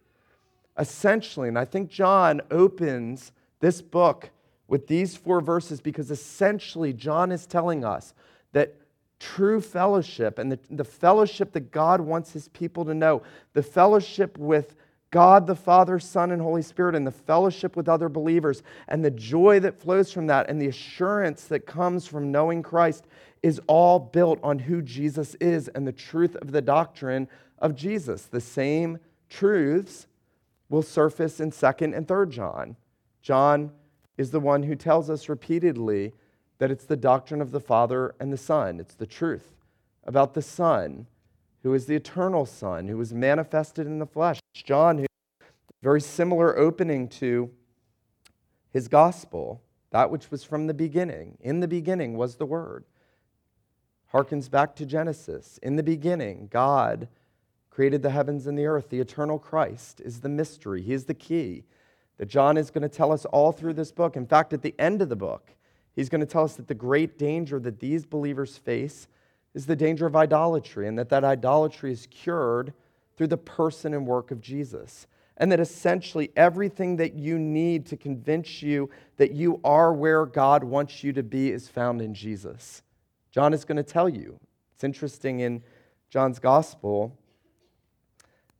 essentially, 0.79 1.49
and 1.49 1.59
I 1.59 1.65
think 1.65 1.91
John 1.91 2.41
opens 2.51 3.33
this 3.61 3.83
book 3.83 4.31
with 4.69 4.87
these 4.87 5.17
four 5.17 5.41
verses 5.41 5.81
because 5.81 6.11
essentially 6.11 6.93
John 6.93 7.33
is 7.33 7.47
telling 7.47 7.85
us 7.85 8.15
that 8.53 8.75
true 9.19 9.61
fellowship 9.61 10.39
and 10.39 10.53
the, 10.53 10.59
the 10.71 10.85
fellowship 10.85 11.53
that 11.53 11.73
God 11.73 12.01
wants 12.01 12.33
his 12.33 12.49
people 12.49 12.85
to 12.85 12.95
know, 12.95 13.23
the 13.53 13.63
fellowship 13.63 14.39
with 14.39 14.77
God 15.11 15.47
the 15.47 15.55
Father, 15.55 15.99
Son, 15.99 16.31
and 16.31 16.43
Holy 16.43 16.63
Spirit, 16.63 16.95
and 16.95 17.07
the 17.07 17.11
fellowship 17.13 17.77
with 17.77 17.89
other 17.89 18.09
believers, 18.09 18.63
and 18.89 19.05
the 19.05 19.11
joy 19.11 19.59
that 19.61 19.81
flows 19.81 20.13
from 20.13 20.27
that, 20.27 20.51
and 20.51 20.61
the 20.61 20.69
assurance 20.69 21.45
that 21.45 21.67
comes 21.67 22.07
from 22.07 22.31
knowing 22.31 22.63
Christ 22.63 23.07
is 23.43 23.61
all 23.67 23.99
built 23.99 24.39
on 24.43 24.59
who 24.59 24.83
Jesus 24.83 25.35
is 25.37 25.69
and 25.69 25.87
the 25.87 25.93
truth 25.93 26.37
of 26.37 26.53
the 26.53 26.61
doctrine 26.61 27.29
of 27.59 27.75
Jesus. 27.75 28.25
The 28.25 28.41
same 28.41 28.99
truths 29.31 30.07
will 30.69 30.83
surface 30.83 31.41
in 31.41 31.51
2nd 31.53 31.97
and 31.97 32.07
3rd 32.07 32.31
John. 32.31 32.77
John 33.23 33.71
is 34.19 34.31
the 34.31 34.41
one 34.41 34.65
who 34.65 34.75
tells 34.75 35.09
us 35.09 35.29
repeatedly 35.29 36.13
that 36.59 36.71
it's 36.71 36.85
the 36.85 36.97
doctrine 36.97 37.41
of 37.41 37.53
the 37.53 37.61
Father 37.61 38.15
and 38.21 38.33
the 38.33 38.37
Son. 38.37 38.81
It's 38.81 38.95
the 38.95 39.07
truth 39.07 39.55
about 40.05 40.35
the 40.35 40.43
Son, 40.43 41.07
who 41.63 41.73
is 41.73 41.87
the 41.87 41.95
eternal 41.95 42.45
Son, 42.45 42.89
who 42.89 42.97
was 42.97 43.15
manifested 43.15 43.87
in 43.87 43.99
the 43.99 44.07
flesh. 44.07 44.41
John, 44.63 44.99
who 44.99 45.07
very 45.83 46.01
similar 46.01 46.59
opening 46.59 47.09
to 47.09 47.51
his 48.71 48.89
gospel, 48.89 49.63
that 49.91 50.11
which 50.11 50.31
was 50.31 50.45
from 50.45 50.67
the 50.67 50.75
beginning. 50.75 51.39
In 51.41 51.61
the 51.61 51.69
beginning 51.69 52.17
was 52.17 52.37
the 52.37 52.47
Word. 52.47 52.85
Harkens 54.13 54.51
back 54.51 54.75
to 54.77 54.87
Genesis. 54.87 55.59
In 55.63 55.77
the 55.77 55.83
beginning, 55.83 56.49
God 56.51 57.09
created 57.71 58.03
the 58.03 58.11
heavens 58.11 58.47
and 58.47 58.59
the 58.59 58.67
earth. 58.67 58.91
The 58.91 59.01
eternal 59.01 59.39
Christ 59.39 60.01
is 60.01 60.21
the 60.21 60.29
mystery, 60.29 60.83
He 60.83 60.93
is 60.93 61.05
the 61.05 61.15
key 61.15 61.65
that 62.19 62.29
John 62.29 62.57
is 62.57 62.71
going 62.71 62.83
to 62.83 62.89
tell 62.89 63.13
us 63.13 63.25
all 63.27 63.53
through 63.53 63.75
this 63.75 63.93
book. 63.93 64.17
In 64.17 64.27
fact, 64.27 64.53
at 64.53 64.63
the 64.63 64.75
end 64.79 65.01
of 65.01 65.09
the 65.09 65.17
book, 65.17 65.55
he's 65.95 66.09
going 66.09 66.21
to 66.21 66.27
tell 66.27 66.45
us 66.45 66.57
that 66.57 66.69
the 66.69 66.75
great 66.75 67.17
danger 67.17 67.59
that 67.61 67.81
these 67.81 68.05
believers 68.05 68.59
face 68.59 69.07
is 69.55 69.67
the 69.67 69.77
danger 69.77 70.05
of 70.05 70.17
idolatry, 70.17 70.87
and 70.87 70.99
that 70.99 71.09
that 71.09 71.25
idolatry 71.25 71.93
is 71.93 72.07
cured 72.11 72.75
through 73.19 73.27
the 73.27 73.37
person 73.37 73.93
and 73.93 74.07
work 74.07 74.31
of 74.31 74.41
Jesus 74.41 75.09
and 75.37 75.51
that 75.53 75.61
essentially 75.61 76.31
everything 76.37 76.97
that 76.97 77.15
you 77.15 77.39
need 77.39 77.87
to 77.87 77.97
convince 77.97 78.63
you 78.63 78.89
that 79.17 79.33
you 79.33 79.61
are 79.65 79.93
where 79.93 80.25
God 80.25 80.63
wants 80.65 81.03
you 81.03 81.13
to 81.13 81.23
be 81.23 81.51
is 81.51 81.69
found 81.69 82.01
in 82.01 82.15
Jesus. 82.15 82.83
John 83.31 83.53
is 83.53 83.65
going 83.65 83.77
to 83.77 83.83
tell 83.83 84.09
you. 84.09 84.39
It's 84.75 84.85
interesting 84.85 85.41
in 85.41 85.63
John's 86.11 86.39
gospel 86.39 87.17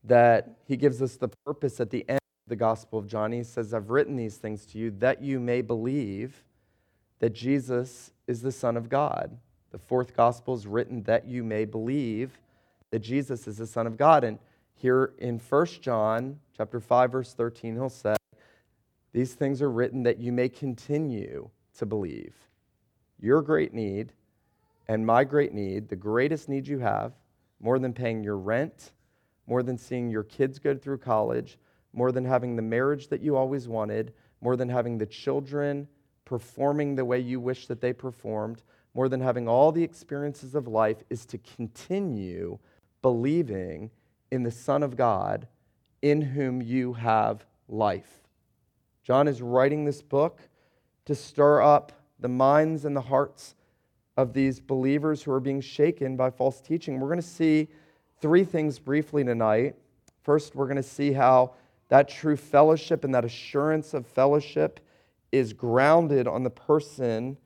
that 0.05 0.57
he 0.67 0.77
gives 0.77 1.01
us 1.01 1.17
the 1.17 1.29
purpose 1.45 1.81
at 1.81 1.91
the 1.91 2.05
end 2.09 2.21
of 2.47 2.49
the 2.49 2.57
gospel 2.57 2.99
of 2.99 3.07
John. 3.07 3.33
He 3.33 3.45
says, 3.45 3.73
I've 3.73 3.91
written 3.91 4.17
these 4.17 4.37
things 4.37 4.67
to 4.67 4.79
you 4.79 4.91
that 4.99 5.23
you 5.23 5.39
may 5.41 5.63
believe 5.63 6.45
that 7.21 7.31
Jesus 7.31 8.13
is 8.27 8.43
the 8.43 8.53
Son 8.53 8.77
of 8.77 8.89
God. 8.89 9.37
The 9.71 9.79
fourth 9.79 10.17
gospel 10.17 10.55
is 10.55 10.67
written 10.67 11.03
that 11.05 11.27
you 11.27 11.45
may 11.45 11.65
believe 11.65 12.39
that 12.91 13.01
Jesus 13.01 13.47
is 13.47 13.59
the 13.59 13.67
Son 13.67 13.87
of 13.87 13.97
God. 13.97 14.25
And 14.25 14.39
here 14.79 15.13
in 15.19 15.39
1 15.39 15.67
John 15.81 16.39
chapter 16.57 16.81
5 16.81 17.13
verse 17.13 17.35
13 17.35 17.75
he'll 17.75 17.89
say 17.89 18.17
these 19.13 19.35
things 19.35 19.61
are 19.63 19.71
written 19.71 20.03
that 20.05 20.19
you 20.19 20.33
may 20.33 20.49
continue 20.49 21.51
to 21.79 21.87
believe. 21.87 22.35
Your 23.21 23.43
great 23.43 23.75
need 23.75 24.13
and 24.87 25.05
my 25.05 25.25
great 25.25 25.53
need, 25.53 25.89
the 25.89 25.97
greatest 25.97 26.49
need 26.49 26.67
you 26.67 26.79
have, 26.79 27.13
more 27.61 27.79
than 27.79 27.93
paying 27.93 28.23
your 28.23 28.39
rent, 28.39 28.93
more 29.47 29.63
than 29.63 29.77
seeing 29.77 30.09
your 30.09 30.23
kids 30.23 30.59
go 30.59 30.77
through 30.77 30.99
college, 30.99 31.59
more 31.93 32.13
than 32.13 32.25
having 32.25 32.55
the 32.55 32.63
marriage 32.63 33.09
that 33.09 33.21
you 33.21 33.37
always 33.37 33.67
wanted, 33.67 34.13
more 34.41 34.57
than 34.57 34.69
having 34.69 34.99
the 34.99 35.07
children 35.07 35.89
performing 36.25 36.95
the 36.95 37.05
way 37.05 37.19
you 37.19 37.41
wish 37.41 37.67
that 37.67 37.81
they 37.81 37.93
performed, 37.93 38.63
more 38.95 39.09
than 39.09 39.21
having 39.21 39.49
all 39.49 39.73
the 39.73 39.83
experiences 39.83 40.55
of 40.55 40.69
life, 40.69 41.03
is 41.09 41.25
to 41.25 41.39
continue 41.39 42.59
believing 43.01 43.91
in 44.31 44.43
the 44.43 44.51
Son 44.51 44.83
of 44.83 44.97
God 44.97 45.47
in 46.03 46.21
whom 46.21 46.63
you 46.63 46.93
have 46.95 47.45
life. 47.69 48.23
John 49.03 49.27
is 49.27 49.43
writing 49.43 49.85
this 49.85 50.03
book 50.03 50.41
to 51.07 51.15
stir 51.15 51.63
up 51.63 51.93
the 52.21 52.29
minds 52.29 52.85
and 52.85 52.95
the 52.95 53.01
hearts 53.01 53.55
of 54.17 54.33
these 54.33 54.61
believers 54.61 55.23
who 55.23 55.33
are 55.33 55.41
being 55.41 55.61
shaken 55.61 56.17
by 56.17 56.31
false 56.31 56.61
teaching. 56.61 56.99
We're 56.99 57.09
going 57.09 57.21
to 57.21 57.27
see 57.27 57.69
three 58.21 58.45
things 58.45 58.79
briefly 58.79 59.25
tonight. 59.25 59.77
First, 60.23 60.55
we're 60.55 60.67
going 60.67 60.77
to 60.77 60.83
see 60.83 61.13
how 61.13 61.55
that 61.89 62.09
true 62.09 62.37
fellowship 62.37 63.05
and 63.05 63.15
that 63.15 63.25
assurance 63.25 63.95
of 63.95 64.07
fellowship 64.07 64.81
is 65.33 65.53
grounded 65.53 66.27
on 66.27 66.43
the 66.43 66.51
person 66.51 67.37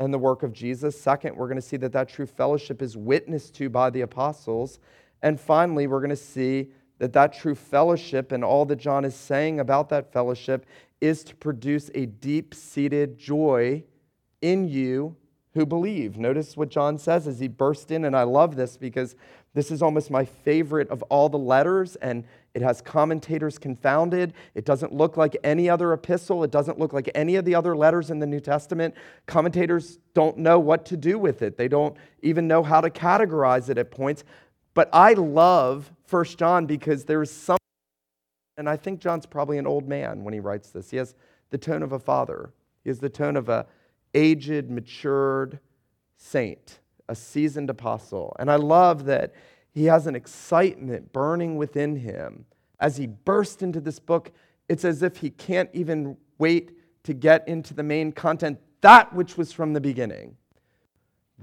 and 0.00 0.12
the 0.12 0.18
work 0.18 0.42
of 0.42 0.52
Jesus. 0.52 1.00
Second, 1.00 1.36
we're 1.36 1.46
going 1.46 1.56
to 1.56 1.62
see 1.62 1.76
that 1.76 1.92
that 1.92 2.08
true 2.08 2.26
fellowship 2.26 2.82
is 2.82 2.96
witnessed 2.96 3.54
to 3.54 3.68
by 3.68 3.90
the 3.90 4.00
apostles. 4.00 4.80
And 5.22 5.40
finally, 5.40 5.86
we're 5.86 6.00
going 6.00 6.10
to 6.10 6.16
see 6.16 6.68
that 6.98 7.12
that 7.12 7.32
true 7.32 7.54
fellowship 7.54 8.32
and 8.32 8.44
all 8.44 8.64
that 8.66 8.76
John 8.76 9.04
is 9.04 9.14
saying 9.14 9.60
about 9.60 9.88
that 9.88 10.12
fellowship 10.12 10.66
is 11.00 11.24
to 11.24 11.34
produce 11.34 11.90
a 11.94 12.06
deep 12.06 12.54
seated 12.54 13.18
joy 13.18 13.82
in 14.40 14.68
you 14.68 15.16
who 15.54 15.66
believe. 15.66 16.16
Notice 16.16 16.56
what 16.56 16.70
John 16.70 16.96
says 16.98 17.26
as 17.26 17.38
he 17.38 17.48
burst 17.48 17.90
in, 17.90 18.04
and 18.04 18.16
I 18.16 18.22
love 18.22 18.56
this 18.56 18.76
because 18.76 19.16
this 19.54 19.70
is 19.70 19.82
almost 19.82 20.10
my 20.10 20.24
favorite 20.24 20.88
of 20.88 21.02
all 21.04 21.28
the 21.28 21.38
letters, 21.38 21.96
and 21.96 22.24
it 22.54 22.62
has 22.62 22.80
commentators 22.80 23.58
confounded. 23.58 24.32
It 24.54 24.64
doesn't 24.64 24.94
look 24.94 25.16
like 25.16 25.36
any 25.44 25.68
other 25.68 25.92
epistle, 25.92 26.42
it 26.42 26.50
doesn't 26.50 26.78
look 26.78 26.92
like 26.92 27.10
any 27.14 27.36
of 27.36 27.44
the 27.44 27.54
other 27.54 27.76
letters 27.76 28.10
in 28.10 28.18
the 28.18 28.26
New 28.26 28.40
Testament. 28.40 28.94
Commentators 29.26 29.98
don't 30.14 30.38
know 30.38 30.58
what 30.58 30.86
to 30.86 30.96
do 30.96 31.18
with 31.18 31.42
it, 31.42 31.58
they 31.58 31.68
don't 31.68 31.96
even 32.22 32.48
know 32.48 32.62
how 32.62 32.80
to 32.80 32.88
categorize 32.88 33.68
it 33.68 33.76
at 33.76 33.90
points. 33.90 34.24
But 34.74 34.88
I 34.92 35.12
love 35.14 35.90
First 36.06 36.38
John 36.38 36.66
because 36.66 37.04
there's 37.04 37.30
some, 37.30 37.58
and 38.56 38.68
I 38.68 38.76
think 38.76 39.00
John's 39.00 39.26
probably 39.26 39.58
an 39.58 39.66
old 39.66 39.88
man 39.88 40.24
when 40.24 40.34
he 40.34 40.40
writes 40.40 40.70
this. 40.70 40.90
He 40.90 40.96
has 40.96 41.14
the 41.50 41.58
tone 41.58 41.82
of 41.82 41.92
a 41.92 41.98
father, 41.98 42.52
he 42.82 42.90
has 42.90 42.98
the 42.98 43.10
tone 43.10 43.36
of 43.36 43.48
a 43.48 43.66
aged, 44.14 44.70
matured 44.70 45.58
saint, 46.16 46.80
a 47.08 47.14
seasoned 47.14 47.70
apostle. 47.70 48.36
And 48.38 48.50
I 48.50 48.56
love 48.56 49.04
that 49.06 49.34
he 49.72 49.86
has 49.86 50.06
an 50.06 50.14
excitement 50.14 51.12
burning 51.12 51.56
within 51.56 51.96
him 51.96 52.44
as 52.78 52.96
he 52.96 53.06
bursts 53.06 53.62
into 53.62 53.80
this 53.80 53.98
book. 53.98 54.32
It's 54.68 54.84
as 54.84 55.02
if 55.02 55.16
he 55.18 55.30
can't 55.30 55.70
even 55.72 56.16
wait 56.38 56.72
to 57.04 57.14
get 57.14 57.46
into 57.48 57.74
the 57.74 57.82
main 57.82 58.12
content, 58.12 58.60
that 58.80 59.14
which 59.14 59.36
was 59.36 59.52
from 59.52 59.72
the 59.72 59.80
beginning 59.80 60.36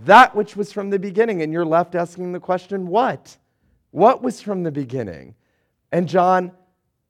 that 0.06 0.36
which 0.36 0.56
was 0.56 0.72
from 0.72 0.90
the 0.90 1.00
beginning. 1.00 1.42
And 1.42 1.52
you're 1.52 1.66
left 1.66 1.96
asking 1.96 2.32
the 2.32 2.40
question, 2.40 2.88
what? 2.88 3.38
What 3.92 4.22
was 4.22 4.42
from 4.42 4.64
the 4.64 4.72
beginning? 4.72 5.36
And 5.92 6.08
John 6.08 6.52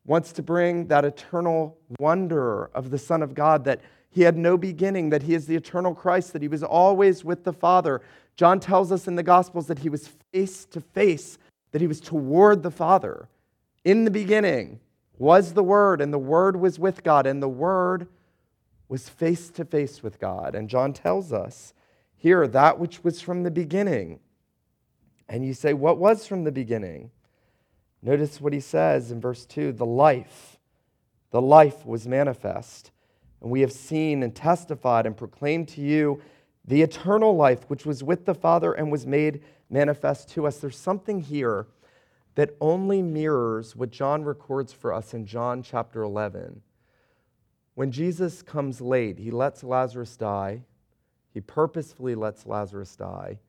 wants 0.05 0.31
to 0.33 0.41
bring 0.41 0.87
that 0.87 1.05
eternal 1.05 1.77
wonder 1.99 2.65
of 2.73 2.89
the 2.89 2.97
Son 2.97 3.21
of 3.21 3.33
God 3.35 3.65
that 3.65 3.81
he 4.09 4.23
had 4.23 4.37
no 4.37 4.57
beginning, 4.57 5.09
that 5.09 5.23
he 5.23 5.35
is 5.35 5.45
the 5.45 5.55
eternal 5.55 5.93
Christ, 5.93 6.33
that 6.33 6.41
he 6.41 6.47
was 6.47 6.63
always 6.63 7.23
with 7.23 7.43
the 7.43 7.53
Father. 7.53 8.01
John 8.35 8.59
tells 8.59 8.91
us 8.91 9.07
in 9.07 9.15
the 9.15 9.23
Gospels 9.23 9.67
that 9.67 9.79
he 9.79 9.89
was 9.89 10.09
face 10.31 10.65
to 10.65 10.81
face, 10.81 11.37
that 11.71 11.81
he 11.81 11.87
was 11.87 11.99
toward 11.99 12.63
the 12.63 12.71
Father. 12.71 13.29
In 13.85 14.05
the 14.05 14.11
beginning 14.11 14.79
was 15.19 15.53
the 15.53 15.63
Word, 15.63 16.01
and 16.01 16.11
the 16.11 16.17
Word 16.17 16.55
was 16.55 16.79
with 16.79 17.03
God, 17.03 17.27
and 17.27 17.43
the 17.43 17.49
Word 17.49 18.07
was 18.87 19.09
face 19.09 19.49
to 19.51 19.65
face 19.65 20.01
with 20.01 20.19
God. 20.19 20.55
And 20.55 20.69
John 20.69 20.93
tells 20.93 21.31
us 21.31 21.73
here, 22.19 22.47
that 22.47 22.77
which 22.77 23.03
was 23.03 23.21
from 23.21 23.43
the 23.43 23.51
beginning. 23.51 24.19
And 25.27 25.45
you 25.45 25.53
say, 25.53 25.73
What 25.73 25.97
was 25.97 26.27
from 26.27 26.43
the 26.43 26.51
beginning? 26.51 27.11
Notice 28.01 28.39
what 28.39 28.53
he 28.53 28.59
says 28.59 29.11
in 29.11 29.19
verse 29.19 29.45
2 29.45 29.71
the 29.71 29.85
life. 29.85 30.57
The 31.31 31.41
life 31.41 31.85
was 31.85 32.07
manifest. 32.07 32.91
And 33.41 33.49
we 33.49 33.61
have 33.61 33.71
seen 33.71 34.21
and 34.21 34.35
testified 34.35 35.05
and 35.05 35.15
proclaimed 35.15 35.69
to 35.69 35.81
you 35.81 36.21
the 36.65 36.81
eternal 36.81 37.35
life 37.35 37.69
which 37.69 37.85
was 37.85 38.03
with 38.03 38.25
the 38.25 38.35
Father 38.35 38.73
and 38.73 38.91
was 38.91 39.07
made 39.07 39.41
manifest 39.69 40.29
to 40.31 40.45
us. 40.45 40.57
There's 40.57 40.77
something 40.77 41.21
here 41.21 41.67
that 42.35 42.55
only 42.59 43.01
mirrors 43.01 43.75
what 43.75 43.91
John 43.91 44.23
records 44.23 44.73
for 44.73 44.93
us 44.93 45.13
in 45.13 45.25
John 45.25 45.63
chapter 45.63 46.03
11. 46.03 46.61
When 47.75 47.91
Jesus 47.91 48.41
comes 48.41 48.81
late, 48.81 49.19
he 49.19 49.31
lets 49.31 49.63
Lazarus 49.63 50.17
die. 50.17 50.63
He 51.33 51.41
purposefully 51.41 52.15
lets 52.15 52.45
Lazarus 52.45 52.95
die. 52.95 53.39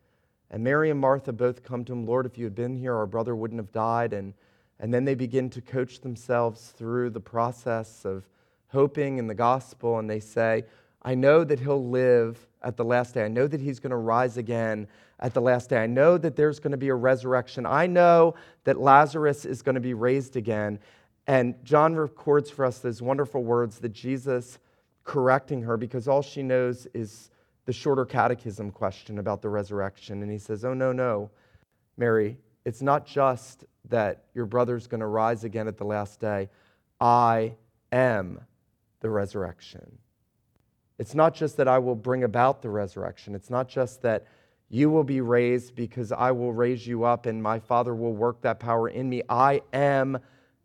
And 0.51 0.65
Mary 0.65 0.91
and 0.91 1.01
Martha 1.01 1.33
both 1.33 1.63
come 1.63 1.85
to 1.85 1.93
him, 1.93 2.07
Lord, 2.07 2.27
if 2.27 2.37
you 2.37 2.45
had 2.45 2.55
been 2.55 2.75
here, 2.75 2.95
our 2.95 3.07
brother 3.07 3.37
wouldn't 3.37 3.61
have 3.61 3.73
died. 3.73 4.13
And, 4.13 4.35
and 4.79 4.93
then 4.93 5.05
they 5.05 5.15
begin 5.15 5.49
to 5.51 5.61
coach 5.61 6.01
themselves 6.01 6.75
through 6.77 7.11
the 7.11 7.21
process 7.21 8.05
of 8.05 8.29
hoping 8.69 9.19
in 9.19 9.27
the 9.27 9.35
gospel. 9.35 9.99
And 9.99 10.11
they 10.11 10.21
say, 10.21 10.65
I 11.03 11.15
know 11.15 11.45
that 11.45 11.61
he'll 11.61 11.89
live 11.89 12.47
at 12.63 12.77
the 12.77 12.85
last 12.85 13.15
day. 13.15 13.25
I 13.25 13.29
know 13.29 13.47
that 13.47 13.61
he's 13.61 13.81
going 13.81 13.91
to 13.91 13.97
rise 13.97 14.37
again 14.37 14.87
at 15.21 15.35
the 15.35 15.41
last 15.41 15.71
day. 15.71 15.83
I 15.83 15.87
know 15.87 16.19
that 16.19 16.37
there's 16.37 16.59
going 16.59 16.73
to 16.73 16.77
be 16.77 16.89
a 16.89 16.95
resurrection. 16.95 17.65
I 17.65 17.87
know 17.87 18.35
that 18.65 18.79
Lazarus 18.79 19.45
is 19.45 19.63
going 19.63 19.77
to 19.77 19.81
be 19.81 19.95
raised 19.95 20.37
again. 20.37 20.79
And 21.27 21.55
John 21.65 21.95
records 21.95 22.51
for 22.51 22.65
us 22.65 22.79
those 22.79 23.01
wonderful 23.01 23.45
words 23.45 23.79
that 23.79 23.93
Jesus 23.93 24.59
correcting 25.05 25.63
her 25.63 25.77
because 25.77 26.09
all 26.09 26.23
she 26.23 26.43
knows 26.43 26.87
is 26.93 27.31
the 27.71 27.75
shorter 27.75 28.05
catechism 28.05 28.73
question 28.73 29.21
about 29.21 29.43
the 29.43 29.49
resurrection. 29.49 30.25
And 30.25 30.33
he 30.33 30.39
says, 30.39 30.65
Oh, 30.65 30.75
no, 30.75 30.91
no, 30.91 31.31
Mary, 31.97 32.37
it's 32.65 32.83
not 32.83 33.07
just 33.07 33.65
that 33.89 34.25
your 34.35 34.45
brother's 34.45 34.89
going 34.89 35.03
to 35.03 35.07
rise 35.07 35.45
again 35.45 35.69
at 35.69 35.79
the 35.79 35.85
last 35.85 36.19
day. 36.19 36.49
I 37.00 37.55
am 37.93 38.41
the 38.99 39.09
resurrection. 39.09 39.99
It's 40.99 41.15
not 41.15 41.33
just 41.33 41.59
that 41.59 41.69
I 41.69 41.79
will 41.79 41.95
bring 41.95 42.25
about 42.25 42.61
the 42.61 42.71
resurrection. 42.71 43.37
It's 43.37 43.50
not 43.50 43.69
just 43.69 44.03
that 44.03 44.27
you 44.69 44.91
will 44.91 45.05
be 45.05 45.21
raised 45.21 45.77
because 45.77 46.11
I 46.11 46.33
will 46.33 46.53
raise 46.53 46.85
you 46.85 47.05
up 47.05 47.27
and 47.27 47.41
my 47.41 47.61
Father 47.61 47.95
will 47.95 48.15
work 48.15 48.41
that 48.41 48.59
power 48.59 48.89
in 48.89 49.09
me. 49.09 49.23
I 49.29 49.62
am 49.73 50.19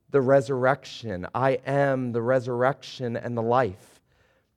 the 0.10 0.22
resurrection. 0.22 1.28
I 1.36 1.60
am 1.68 2.14
the 2.14 2.24
resurrection 2.24 3.16
and 3.16 3.38
the 3.38 3.44
life. 3.44 3.95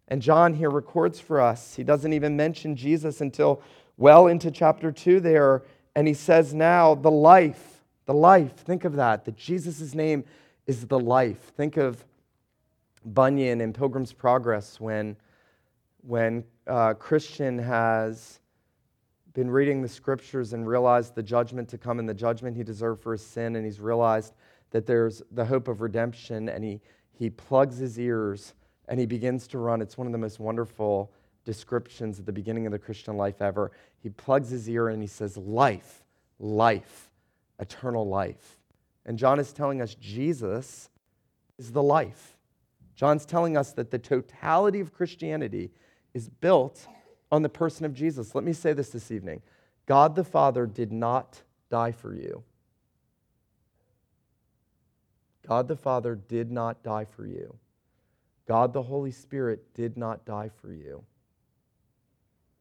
And 0.08 0.22
John 0.22 0.54
here 0.54 0.70
records 0.70 1.20
for 1.20 1.40
us, 1.40 1.74
he 1.74 1.84
doesn't 1.84 2.12
even 2.12 2.36
mention 2.36 2.74
Jesus 2.74 3.20
until 3.20 3.62
well 3.98 4.26
into 4.26 4.50
chapter 4.50 4.90
2 4.90 5.20
there. 5.20 5.62
And 5.94 6.08
he 6.08 6.14
says 6.14 6.54
now, 6.54 6.94
the 6.94 7.10
life, 7.10 7.84
the 8.06 8.14
life, 8.14 8.56
think 8.56 8.84
of 8.84 8.94
that, 8.96 9.26
that 9.26 9.36
Jesus' 9.36 9.94
name 9.94 10.24
is 10.66 10.86
the 10.86 10.98
life. 10.98 11.52
Think 11.56 11.76
of 11.76 12.04
Bunyan 13.04 13.60
in 13.60 13.72
Pilgrim's 13.72 14.12
Progress 14.12 14.80
when, 14.80 15.16
when 16.00 16.44
uh, 16.66 16.94
Christian 16.94 17.58
has 17.58 18.40
been 19.34 19.50
reading 19.50 19.82
the 19.82 19.88
scriptures 19.88 20.52
and 20.52 20.66
realized 20.66 21.14
the 21.14 21.22
judgment 21.22 21.68
to 21.68 21.78
come 21.78 21.98
and 21.98 22.08
the 22.08 22.14
judgment 22.14 22.56
he 22.56 22.62
deserved 22.62 23.02
for 23.02 23.12
his 23.12 23.24
sin, 23.24 23.56
and 23.56 23.64
he's 23.64 23.80
realized 23.80 24.34
that 24.70 24.86
there's 24.86 25.22
the 25.32 25.44
hope 25.44 25.68
of 25.68 25.80
redemption, 25.80 26.48
and 26.48 26.64
he, 26.64 26.80
he 27.12 27.30
plugs 27.30 27.78
his 27.78 27.98
ears 27.98 28.54
and 28.88 28.98
he 28.98 29.06
begins 29.06 29.46
to 29.48 29.58
run. 29.58 29.80
It's 29.82 29.96
one 29.96 30.06
of 30.06 30.12
the 30.12 30.18
most 30.18 30.40
wonderful 30.40 31.12
descriptions 31.44 32.18
at 32.18 32.26
the 32.26 32.32
beginning 32.32 32.66
of 32.66 32.72
the 32.72 32.78
Christian 32.78 33.16
life 33.16 33.40
ever. 33.40 33.72
He 34.02 34.10
plugs 34.10 34.50
his 34.50 34.68
ear 34.68 34.88
and 34.88 35.02
he 35.02 35.08
says, 35.08 35.36
Life, 35.36 36.04
life, 36.38 37.10
eternal 37.58 38.08
life. 38.08 38.58
And 39.06 39.18
John 39.18 39.38
is 39.38 39.52
telling 39.52 39.80
us 39.80 39.94
Jesus 39.94 40.90
is 41.58 41.72
the 41.72 41.82
life. 41.82 42.36
John's 42.94 43.24
telling 43.24 43.56
us 43.56 43.72
that 43.72 43.90
the 43.90 43.98
totality 43.98 44.80
of 44.80 44.92
Christianity 44.92 45.70
is 46.14 46.28
built 46.28 46.86
on 47.30 47.42
the 47.42 47.48
person 47.48 47.86
of 47.86 47.94
Jesus. 47.94 48.34
Let 48.34 48.44
me 48.44 48.52
say 48.52 48.72
this 48.72 48.90
this 48.90 49.10
evening 49.10 49.42
God 49.86 50.14
the 50.16 50.24
Father 50.24 50.66
did 50.66 50.92
not 50.92 51.42
die 51.70 51.92
for 51.92 52.14
you. 52.14 52.42
God 55.46 55.68
the 55.68 55.76
Father 55.76 56.14
did 56.14 56.50
not 56.50 56.82
die 56.82 57.06
for 57.06 57.26
you. 57.26 57.56
God 58.48 58.72
the 58.72 58.82
Holy 58.82 59.10
Spirit 59.10 59.74
did 59.74 59.98
not 59.98 60.24
die 60.24 60.50
for 60.60 60.72
you. 60.72 61.04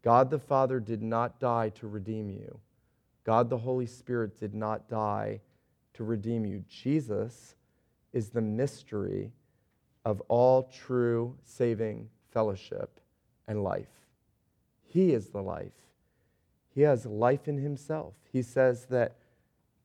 God 0.04 0.30
the 0.30 0.40
Father 0.40 0.82
did 0.82 1.02
not 1.02 1.40
die 1.40 1.70
to 1.70 1.88
redeem 1.88 2.30
you. 2.30 2.60
God 3.24 3.50
the 3.50 3.58
Holy 3.58 3.88
Spirit 3.88 4.38
did 4.38 4.54
not 4.54 4.90
die 4.90 5.40
to 5.94 6.04
redeem 6.04 6.46
you. 6.46 6.64
Jesus 6.70 7.56
is 8.14 8.30
the 8.30 8.42
mystery 8.42 9.32
of 10.06 10.22
all 10.28 10.64
true 10.64 11.36
saving 11.44 12.10
fellowship 12.32 13.00
and 13.48 13.64
life. 13.64 13.88
He 14.86 15.14
is 15.14 15.30
the 15.30 15.42
life. 15.42 15.72
He 16.74 16.82
has 16.82 17.06
life 17.06 17.48
in 17.48 17.58
himself. 17.58 18.14
He 18.32 18.42
says 18.42 18.86
that, 18.86 19.16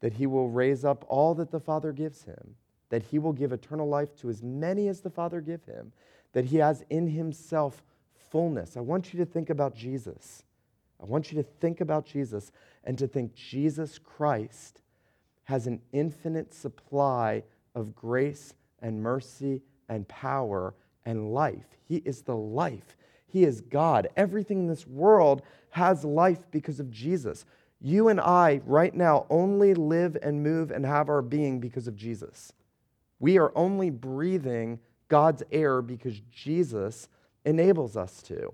that 0.01 0.15
he 0.15 0.27
will 0.27 0.51
raise 0.51 0.85
up 0.85 1.05
all 1.09 1.35
that 1.37 1.51
the 1.51 1.61
Father 1.61 1.93
gives 1.93 2.25
him, 2.25 2.57
that 2.93 3.05
he 3.05 3.19
will 3.19 3.33
give 3.33 3.53
eternal 3.53 3.89
life 3.89 4.15
to 4.15 4.29
as 4.29 4.43
many 4.43 4.87
as 4.87 5.01
the 5.01 5.09
Father 5.09 5.41
give 5.41 5.65
him, 5.65 5.91
that 6.35 6.45
he 6.45 6.59
has 6.59 6.85
in 6.91 7.07
himself 7.07 7.83
fullness. 8.29 8.77
I 8.77 8.81
want 8.81 9.15
you 9.15 9.19
to 9.21 9.25
think 9.25 9.49
about 9.49 9.75
Jesus. 9.75 10.43
I 11.03 11.07
want 11.07 11.33
you 11.33 11.43
to 11.43 11.49
think 11.59 11.81
about 11.81 12.05
Jesus 12.05 12.53
and 12.85 12.99
to 12.99 13.07
think 13.07 13.35
Jesus 13.35 13.99
Christ 13.99 14.83
has 15.45 15.67
an 15.67 15.81
infinite 15.93 16.53
supply 16.53 17.45
of 17.75 17.95
grace 17.95 18.53
and 18.83 19.03
mercy 19.03 19.63
and 19.89 20.07
power 20.07 20.75
and 21.07 21.33
life. 21.33 21.79
He 21.89 22.03
is 22.05 22.21
the 22.21 22.37
life. 22.37 22.99
He 23.27 23.45
is 23.45 23.63
God. 23.63 24.09
Everything 24.19 24.59
in 24.59 24.67
this 24.67 24.87
world 24.87 25.41
has 25.71 26.05
life 26.05 26.45
because 26.51 26.79
of 26.79 26.91
Jesus. 26.91 27.47
You 27.81 28.09
and 28.09 28.21
I, 28.21 28.61
right 28.67 28.95
now, 28.95 29.25
only 29.31 29.73
live 29.73 30.19
and 30.23 30.43
move 30.43 30.71
and 30.71 30.85
have 30.85 31.09
our 31.09 31.23
being 31.23 31.59
because 31.59 31.89
of 31.89 31.97
Jesus. 31.97 32.53
We 33.23 33.39
are 33.39 33.53
only 33.55 33.89
breathing 33.89 34.81
God's 35.07 35.45
air 35.53 35.81
because 35.81 36.21
Jesus 36.33 37.09
enables 37.45 37.97
us 37.97 38.21
to. 38.23 38.53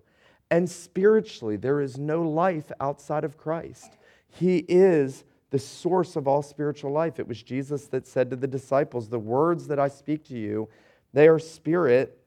And 0.50 0.68
spiritually, 0.68 1.56
there 1.56 1.80
is 1.80 1.96
no 1.96 2.20
life 2.20 2.70
outside 2.78 3.24
of 3.24 3.38
Christ. 3.38 3.96
He 4.28 4.58
is 4.68 5.24
the 5.48 5.58
source 5.58 6.16
of 6.16 6.28
all 6.28 6.42
spiritual 6.42 6.92
life. 6.92 7.18
It 7.18 7.26
was 7.26 7.42
Jesus 7.42 7.86
that 7.86 8.06
said 8.06 8.28
to 8.28 8.36
the 8.36 8.46
disciples, 8.46 9.08
The 9.08 9.18
words 9.18 9.68
that 9.68 9.78
I 9.78 9.88
speak 9.88 10.24
to 10.24 10.34
you, 10.34 10.68
they 11.14 11.28
are 11.28 11.38
spirit 11.38 12.20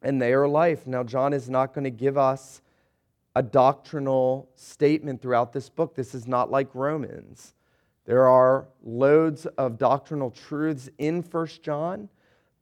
and 0.00 0.20
they 0.20 0.32
are 0.32 0.48
life. 0.48 0.86
Now, 0.86 1.04
John 1.04 1.34
is 1.34 1.50
not 1.50 1.74
going 1.74 1.84
to 1.84 1.90
give 1.90 2.16
us 2.16 2.62
a 3.34 3.42
doctrinal 3.42 4.48
statement 4.54 5.20
throughout 5.20 5.52
this 5.52 5.68
book. 5.68 5.94
This 5.94 6.14
is 6.14 6.26
not 6.26 6.50
like 6.50 6.74
Romans. 6.74 7.52
There 8.06 8.28
are 8.28 8.66
loads 8.84 9.46
of 9.58 9.78
doctrinal 9.78 10.30
truths 10.30 10.88
in 10.98 11.22
First 11.22 11.62
John, 11.62 12.08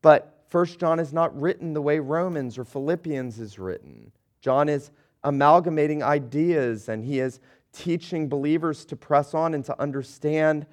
but 0.03 0.45
First 0.49 0.79
John 0.79 0.99
is 0.99 1.13
not 1.13 1.39
written 1.39 1.75
the 1.75 1.83
way 1.83 1.99
Romans 1.99 2.59
or 2.59 2.65
Philippians 2.65 3.39
is 3.39 3.59
written. 3.59 4.11
John 4.41 4.69
is 4.69 4.91
amalgamating 5.23 6.03
ideas 6.03 6.89
and 6.89 7.05
he 7.05 7.21
is 7.21 7.41
teaching 7.73 8.29
believers 8.29 8.85
to 8.87 8.97
press 8.97 9.35
on 9.35 9.55
and 9.55 9.65
to 9.65 9.81
understand 9.81 10.67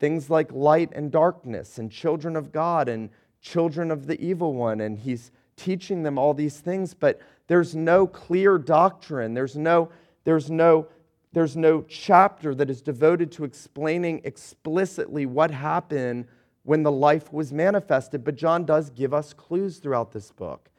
things 0.00 0.30
like 0.30 0.50
light 0.52 0.90
and 0.94 1.12
darkness 1.12 1.78
and 1.78 1.90
children 1.90 2.34
of 2.36 2.50
God 2.50 2.88
and 2.88 3.10
children 3.40 3.90
of 3.90 4.06
the 4.06 4.20
evil 4.20 4.54
one. 4.54 4.80
And 4.80 4.98
he's 4.98 5.30
teaching 5.56 6.02
them 6.02 6.18
all 6.18 6.34
these 6.34 6.58
things, 6.58 6.94
but 6.94 7.20
there's 7.46 7.76
no 7.76 8.06
clear 8.06 8.58
doctrine. 8.58 9.34
There's 9.34 9.56
no, 9.56 9.90
there's 10.24 10.50
no, 10.50 10.88
there's 11.32 11.56
no 11.56 11.82
chapter 11.82 12.54
that 12.54 12.68
is 12.68 12.82
devoted 12.82 13.32
to 13.32 13.44
explaining 13.44 14.20
explicitly 14.24 15.26
what 15.26 15.50
happened 15.50 16.26
when 16.64 16.82
the 16.82 16.92
life 16.92 17.32
was 17.32 17.52
manifested. 17.52 18.24
But 18.24 18.36
John 18.36 18.64
does 18.64 18.90
give 18.90 19.14
us 19.14 19.32
clues 19.32 19.78
throughout 19.78 20.12
this 20.12 20.30
book. 20.30 20.70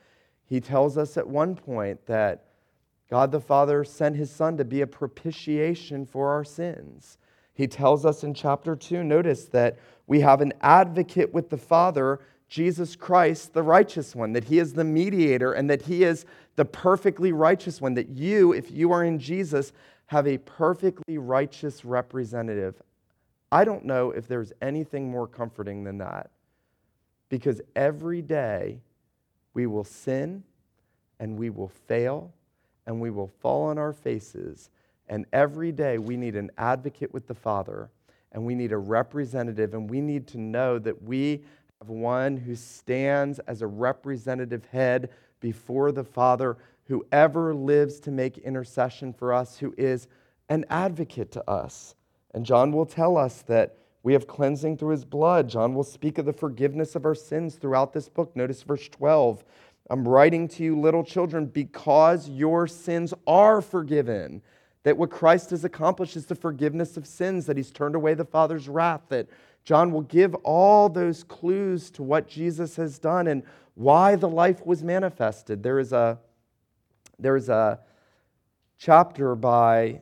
He 0.45 0.61
tells 0.61 0.97
us 0.97 1.17
at 1.17 1.27
one 1.27 1.55
point 1.55 2.05
that 2.05 2.45
God 3.09 3.31
the 3.31 3.39
Father 3.39 3.83
sent 3.83 4.15
his 4.15 4.31
Son 4.31 4.57
to 4.57 4.65
be 4.65 4.81
a 4.81 4.87
propitiation 4.87 6.05
for 6.05 6.29
our 6.29 6.43
sins. 6.43 7.17
He 7.53 7.67
tells 7.67 8.05
us 8.05 8.23
in 8.23 8.33
chapter 8.33 8.75
2, 8.75 9.03
notice 9.03 9.45
that 9.45 9.77
we 10.07 10.21
have 10.21 10.41
an 10.41 10.53
advocate 10.61 11.33
with 11.33 11.49
the 11.49 11.57
Father, 11.57 12.19
Jesus 12.47 12.95
Christ, 12.95 13.53
the 13.53 13.63
righteous 13.63 14.15
one, 14.15 14.33
that 14.33 14.45
he 14.45 14.59
is 14.59 14.73
the 14.73 14.83
mediator 14.83 15.53
and 15.53 15.69
that 15.69 15.83
he 15.83 16.03
is 16.03 16.25
the 16.55 16.65
perfectly 16.65 17.31
righteous 17.31 17.81
one, 17.81 17.93
that 17.95 18.09
you, 18.09 18.53
if 18.53 18.71
you 18.71 18.91
are 18.91 19.03
in 19.03 19.19
Jesus, 19.19 19.71
have 20.13 20.27
a 20.27 20.37
perfectly 20.37 21.17
righteous 21.17 21.83
representative 21.83 22.81
I 23.53 23.65
don't 23.65 23.85
know 23.85 24.09
if 24.09 24.27
there's 24.27 24.51
anything 24.63 25.11
more 25.11 25.27
comforting 25.27 25.83
than 25.83 25.99
that. 25.99 26.31
Because 27.29 27.61
every 27.75 28.23
day 28.23 28.79
we 29.53 29.67
will 29.67 29.83
sin 29.83 30.43
and 31.19 31.37
we 31.37 31.51
will 31.51 31.67
fail 31.67 32.33
and 32.87 32.99
we 32.99 33.11
will 33.11 33.27
fall 33.27 33.65
on 33.65 33.77
our 33.77 33.93
faces. 33.93 34.71
And 35.07 35.27
every 35.33 35.71
day 35.71 35.99
we 35.99 36.17
need 36.17 36.35
an 36.35 36.49
advocate 36.57 37.13
with 37.13 37.27
the 37.27 37.35
Father 37.35 37.91
and 38.31 38.43
we 38.43 38.55
need 38.55 38.71
a 38.71 38.77
representative 38.77 39.75
and 39.75 39.87
we 39.87 40.01
need 40.01 40.25
to 40.29 40.39
know 40.39 40.79
that 40.79 41.03
we 41.03 41.43
have 41.79 41.89
one 41.89 42.37
who 42.37 42.55
stands 42.55 43.37
as 43.39 43.61
a 43.61 43.67
representative 43.67 44.65
head 44.71 45.11
before 45.41 45.91
the 45.91 46.03
Father, 46.03 46.57
whoever 46.85 47.53
lives 47.53 47.99
to 48.01 48.11
make 48.11 48.37
intercession 48.37 49.13
for 49.13 49.33
us, 49.33 49.57
who 49.57 49.73
is 49.77 50.07
an 50.49 50.65
advocate 50.69 51.31
to 51.31 51.49
us. 51.49 51.95
And 52.33 52.45
John 52.45 52.71
will 52.71 52.85
tell 52.85 53.17
us 53.17 53.41
that 53.43 53.77
we 54.03 54.13
have 54.13 54.27
cleansing 54.27 54.77
through 54.77 54.91
his 54.91 55.05
blood. 55.05 55.47
John 55.47 55.73
will 55.73 55.83
speak 55.83 56.17
of 56.17 56.25
the 56.25 56.33
forgiveness 56.33 56.95
of 56.95 57.05
our 57.05 57.15
sins 57.15 57.55
throughout 57.55 57.93
this 57.93 58.09
book. 58.09 58.35
Notice 58.35 58.61
verse 58.63 58.89
12. 58.89 59.43
I'm 59.89 60.07
writing 60.07 60.47
to 60.49 60.63
you, 60.63 60.79
little 60.79 61.03
children, 61.03 61.45
because 61.45 62.29
your 62.29 62.67
sins 62.67 63.13
are 63.27 63.61
forgiven. 63.61 64.41
That 64.83 64.97
what 64.97 65.11
Christ 65.11 65.51
has 65.51 65.63
accomplished 65.63 66.17
is 66.17 66.25
the 66.25 66.35
forgiveness 66.35 66.97
of 66.97 67.07
sins, 67.07 67.45
that 67.45 67.55
he's 67.55 67.71
turned 67.71 67.95
away 67.95 68.13
the 68.13 68.25
Father's 68.25 68.67
wrath, 68.67 69.03
that 69.09 69.27
John 69.63 69.91
will 69.91 70.01
give 70.01 70.35
all 70.43 70.89
those 70.89 71.23
clues 71.23 71.89
to 71.91 72.03
what 72.03 72.27
Jesus 72.27 72.75
has 72.75 72.99
done 72.99 73.27
and 73.27 73.43
why 73.75 74.17
the 74.17 74.27
life 74.27 74.65
was 74.65 74.83
manifested. 74.83 75.63
There 75.63 75.79
is 75.79 75.93
a, 75.93 76.19
there 77.19 77.35
is 77.35 77.49
a 77.49 77.79
chapter 78.77 79.35
by 79.35 80.01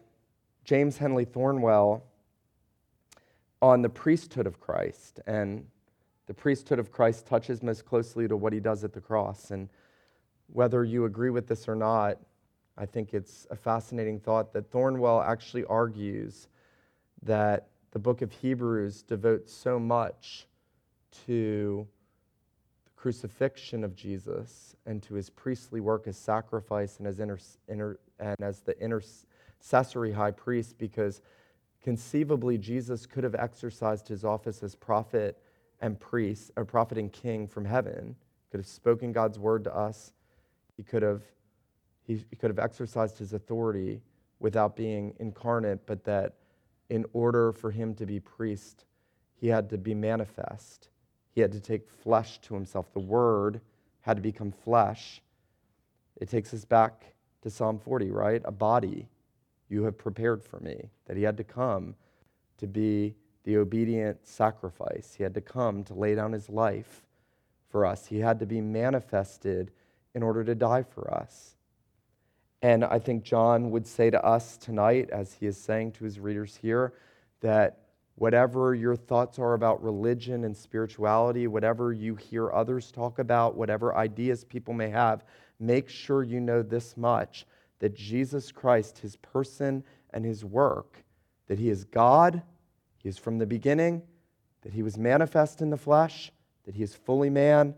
James 0.64 0.98
Henley 0.98 1.26
Thornwell 1.26 2.04
on 3.62 3.82
the 3.82 3.90
priesthood 3.90 4.48
of 4.48 4.60
Christ. 4.60 5.20
And 5.28 5.66
the 6.28 6.34
priesthood 6.34 6.80
of 6.80 6.92
Christ 6.92 7.28
touches 7.28 7.62
most 7.62 7.86
closely 7.86 8.28
to 8.28 8.36
what 8.36 8.54
he 8.54 8.60
does 8.60 8.84
at 8.84 8.94
the 8.94 9.02
cross. 9.02 9.52
And 9.52 9.70
whether 10.52 10.84
you 10.84 11.06
agree 11.06 11.30
with 11.30 11.48
this 11.48 11.68
or 11.68 11.76
not, 11.76 12.18
I 12.78 12.86
think 12.86 13.14
it's 13.14 13.46
a 13.52 13.56
fascinating 13.56 14.20
thought 14.20 14.54
that 14.54 14.72
Thornwell 14.72 15.22
actually 15.22 15.66
argues 15.66 16.48
that 17.24 17.68
the 17.92 18.00
book 18.00 18.22
of 18.22 18.32
Hebrews 18.32 19.04
devotes 19.04 19.54
so 19.54 19.78
much 19.78 20.48
to 21.28 21.86
crucifixion 23.02 23.84
of 23.84 23.96
Jesus 23.96 24.76
and 24.86 25.02
to 25.04 25.16
his 25.16 25.30
priestly 25.30 25.80
work 25.80 26.08
as 26.08 26.18
sacrifice 26.18 26.98
and 27.00 27.08
as, 27.08 27.20
inter, 27.20 27.40
inter, 27.68 28.00
and 28.20 28.38
as 28.42 28.62
the 28.62 28.80
intercessory 28.80 30.12
high 30.12 30.32
priest 30.32 30.78
because 30.78 31.22
Conceivably, 31.82 32.58
Jesus 32.58 33.06
could 33.06 33.24
have 33.24 33.36
exercised 33.36 34.08
his 34.08 34.24
office 34.24 34.62
as 34.62 34.76
prophet 34.76 35.42
and 35.82 36.00
priest, 36.00 36.52
or 36.56 36.64
prophet 36.64 36.98
and 36.98 37.12
king 37.12 37.48
from 37.48 37.66
heaven, 37.66 38.16
could 38.52 38.60
have 38.60 38.68
spoken 38.68 39.12
God's 39.12 39.40
word 39.40 39.64
to 39.64 39.76
us. 39.76 40.12
He 40.78 40.84
could 40.84 41.02
have, 41.02 41.24
he 42.04 42.24
could 42.38 42.52
have 42.52 42.60
exercised 42.60 43.18
his 43.18 43.34
authority 43.34 44.02
without 44.40 44.76
being 44.76 45.16
incarnate, 45.20 45.88
but 45.88 46.04
that 46.04 46.36
in 46.90 47.06
order 47.14 47.52
for 47.52 47.72
him 47.72 47.96
to 47.96 48.06
be 48.06 48.20
priest, 48.20 48.86
he 49.36 49.48
had 49.48 49.70
to 49.72 49.78
be 49.78 49.96
manifest. 49.96 50.90
He 51.34 51.42
had 51.42 51.52
to 51.54 51.60
take 51.60 51.90
flesh 51.90 52.40
to 52.40 52.54
himself. 52.54 52.92
The 52.94 53.00
Word 53.00 53.62
had 54.02 54.18
to 54.18 54.22
become 54.22 54.52
flesh. 54.52 55.22
It 56.18 56.30
takes 56.30 56.54
us 56.54 56.66
back 56.66 57.14
to 57.42 57.50
Psalm 57.50 57.80
40, 57.80 58.12
right? 58.12 58.42
A 58.46 58.52
body 58.52 59.08
you 59.70 59.84
have 59.84 59.98
prepared 59.98 60.44
for 60.44 60.60
me. 60.60 60.90
That 61.06 61.18
he 61.18 61.24
had 61.24 61.38
to 61.38 61.44
come 61.44 61.96
to 62.58 62.68
be 62.68 63.16
the 63.44 63.58
obedient 63.58 64.28
sacrifice. 64.28 65.14
He 65.18 65.24
had 65.24 65.34
to 65.34 65.42
come 65.42 65.84
to 65.86 65.94
lay 65.94 66.16
down 66.16 66.32
his 66.32 66.50
life 66.50 67.06
for 67.70 67.86
us. 67.86 68.06
He 68.06 68.20
had 68.20 68.40
to 68.40 68.46
be 68.46 68.62
manifested 68.62 69.72
in 70.14 70.22
order 70.22 70.44
to 70.44 70.54
die 70.54 70.84
for 70.84 71.14
us. 71.14 71.56
And 72.62 72.84
I 72.84 73.00
think 73.00 73.24
John 73.24 73.72
would 73.72 73.88
say 73.88 74.12
to 74.12 74.24
us 74.24 74.58
tonight, 74.58 75.10
as 75.10 75.34
he 75.34 75.48
is 75.48 75.58
saying 75.58 75.94
to 75.94 76.04
his 76.04 76.20
readers 76.20 76.60
here, 76.62 76.94
that 77.40 77.81
whatever 78.16 78.76
your 78.76 78.96
thoughts 78.96 79.40
are 79.40 79.54
about 79.54 79.84
religion 79.84 80.44
and 80.44 80.56
spirituality, 80.56 81.48
whatever 81.48 81.94
you 81.94 82.16
hear 82.16 82.52
others 82.52 82.92
talk 82.92 83.20
about, 83.20 83.56
whatever 83.56 83.96
ideas 83.96 84.44
people 84.44 84.74
may 84.74 84.90
have, 84.90 85.24
make 85.60 85.90
sure 85.90 86.24
you 86.24 86.40
know 86.40 86.62
this 86.62 86.98
much 86.98 87.46
that 87.80 87.96
Jesus 87.96 88.52
Christ, 88.52 89.00
his 89.00 89.16
person 89.18 89.84
and 90.12 90.24
his 90.24 90.46
work, 90.46 91.04
that 91.48 91.58
he 91.58 91.70
is 91.70 91.84
God, 91.84 92.42
he 92.98 93.10
is 93.10 93.18
from 93.18 93.40
the 93.40 93.46
beginning, 93.46 94.04
that 94.62 94.74
he 94.74 94.84
was 94.84 94.98
manifest 94.98 95.62
in 95.62 95.72
the 95.72 95.78
flesh, 95.78 96.32
that 96.66 96.76
he 96.76 96.84
is 96.84 96.94
fully 96.94 97.30
man, 97.30 97.74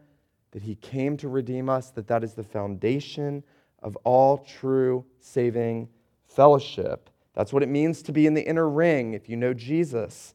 that 0.52 0.62
he 0.62 0.76
came 0.76 1.16
to 1.18 1.30
redeem 1.30 1.70
us, 1.70 1.90
that 1.92 2.08
that 2.08 2.24
is 2.24 2.34
the 2.34 2.44
foundation 2.44 3.44
of 3.82 3.96
all 4.04 4.38
true 4.38 5.06
saving 5.20 5.88
fellowship. 6.26 7.10
That's 7.34 7.52
what 7.52 7.64
it 7.64 7.70
means 7.70 8.02
to 8.04 8.12
be 8.12 8.28
in 8.28 8.34
the 8.34 8.48
inner 8.48 8.70
ring. 8.70 9.14
If 9.14 9.28
you 9.28 9.36
know 9.36 9.54
Jesus, 9.54 10.34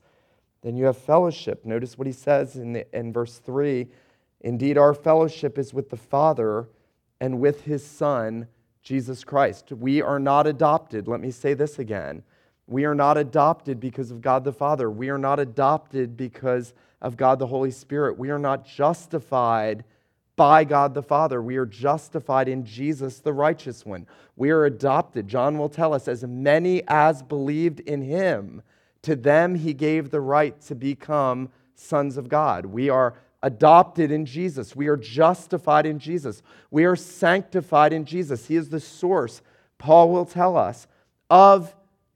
then 0.63 0.77
you 0.77 0.87
have 0.87 0.99
fellowship. 0.99 1.65
Notice 1.65 1.97
what 1.97 2.07
he 2.07 2.13
says 2.13 2.57
in, 2.57 2.73
the, 2.73 2.97
in 2.97 3.13
verse 3.13 3.39
3 3.39 3.89
Indeed, 4.41 4.79
our 4.79 4.95
fellowship 4.95 5.59
is 5.59 5.75
with 5.75 5.91
the 5.91 5.97
Father 5.97 6.69
and 7.21 7.41
with 7.41 7.65
his 7.65 7.85
Son, 7.85 8.47
Jesus 8.83 9.25
Christ. 9.25 9.73
We 9.73 10.01
are 10.01 10.21
not 10.21 10.47
adopted. 10.47 11.09
Let 11.09 11.21
me 11.21 11.33
say 11.33 11.55
this 11.55 11.81
again. 11.81 12.23
We 12.69 12.85
are 12.85 12.95
not 12.95 13.19
adopted 13.19 13.81
because 13.81 14.13
of 14.13 14.21
God 14.21 14.45
the 14.45 14.53
Father. 14.53 14.91
We 14.91 15.09
are 15.09 15.19
not 15.19 15.41
adopted 15.41 16.17
because 16.17 16.73
of 17.03 17.17
God 17.17 17.39
the 17.39 17.47
Holy 17.49 17.71
Spirit. 17.71 18.17
We 18.17 18.31
are 18.31 18.39
not 18.39 18.65
justified 18.65 19.85
by 20.39 20.65
God 20.65 20.95
the 20.95 21.03
Father. 21.03 21.43
We 21.43 21.57
are 21.57 21.67
justified 21.67 22.49
in 22.49 22.65
Jesus, 22.65 23.19
the 23.19 23.35
righteous 23.35 23.85
one. 23.85 24.07
We 24.37 24.49
are 24.51 24.65
adopted. 24.65 25.29
John 25.29 25.59
will 25.59 25.69
tell 25.69 25.93
us, 25.93 26.09
as 26.09 26.25
many 26.25 26.83
as 26.89 27.23
believed 27.23 27.81
in 27.81 28.01
him, 28.01 28.63
to 29.03 29.17
them 29.17 29.57
he 29.57 29.75
gave 29.75 30.11
the 30.11 30.23
right 30.23 30.59
to 30.63 30.75
become 30.75 31.51
sons 31.75 32.17
of 32.17 32.29
God. 32.29 32.65
We 32.65 32.89
are 32.89 33.15
adopted 33.43 34.11
in 34.11 34.25
Jesus. 34.25 34.75
We 34.75 34.87
are 34.87 34.97
justified 34.97 35.85
in 35.85 35.99
Jesus. 35.99 36.43
We 36.71 36.85
are 36.85 36.97
sanctified 36.97 37.93
in 37.93 38.05
Jesus. 38.05 38.47
He 38.47 38.57
is 38.57 38.71
the 38.71 38.81
source, 38.81 39.43
Paul 39.77 40.11
will 40.11 40.25
tell 40.25 40.57
us, 40.57 40.87
of 41.29 41.75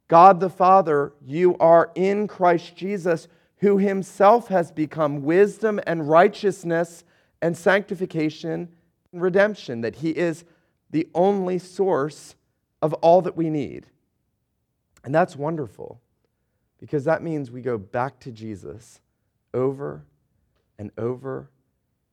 God 0.08 0.40
the 0.40 0.50
Father. 0.50 1.12
You 1.24 1.56
are 1.58 1.90
in 1.94 2.28
Christ 2.28 2.76
Jesus, 2.76 3.28
who 3.58 3.78
himself 3.78 4.48
has 4.48 4.70
become 4.70 5.22
wisdom 5.22 5.80
and 5.86 6.08
righteousness 6.08 7.04
and 7.42 7.56
sanctification 7.56 8.70
and 9.12 9.20
redemption, 9.20 9.82
that 9.82 9.96
He 9.96 10.10
is 10.10 10.44
the 10.90 11.08
only 11.14 11.58
source 11.58 12.36
of 12.80 12.94
all 12.94 13.20
that 13.22 13.36
we 13.36 13.50
need. 13.50 13.86
And 15.04 15.14
that's 15.14 15.36
wonderful 15.36 16.00
because 16.78 17.04
that 17.04 17.22
means 17.22 17.50
we 17.50 17.60
go 17.60 17.76
back 17.76 18.18
to 18.20 18.30
Jesus 18.32 19.00
over 19.52 20.04
and 20.78 20.90
over 20.96 21.50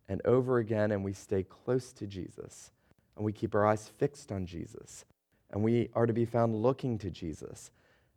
and 0.07 0.21
over 0.25 0.57
again, 0.57 0.91
and 0.91 1.03
we 1.03 1.13
stay 1.13 1.43
close 1.43 1.93
to 1.93 2.07
Jesus, 2.07 2.71
and 3.15 3.23
we 3.23 3.31
keep 3.31 3.53
our 3.53 3.65
eyes 3.65 3.91
fixed 3.99 4.31
on 4.31 4.43
Jesus, 4.45 5.05
and 5.51 5.63
we 5.63 5.89
are 5.93 6.07
to 6.07 6.13
be 6.13 6.25
found 6.25 6.55
looking 6.55 6.97
to 6.97 7.11
Jesus, 7.11 7.69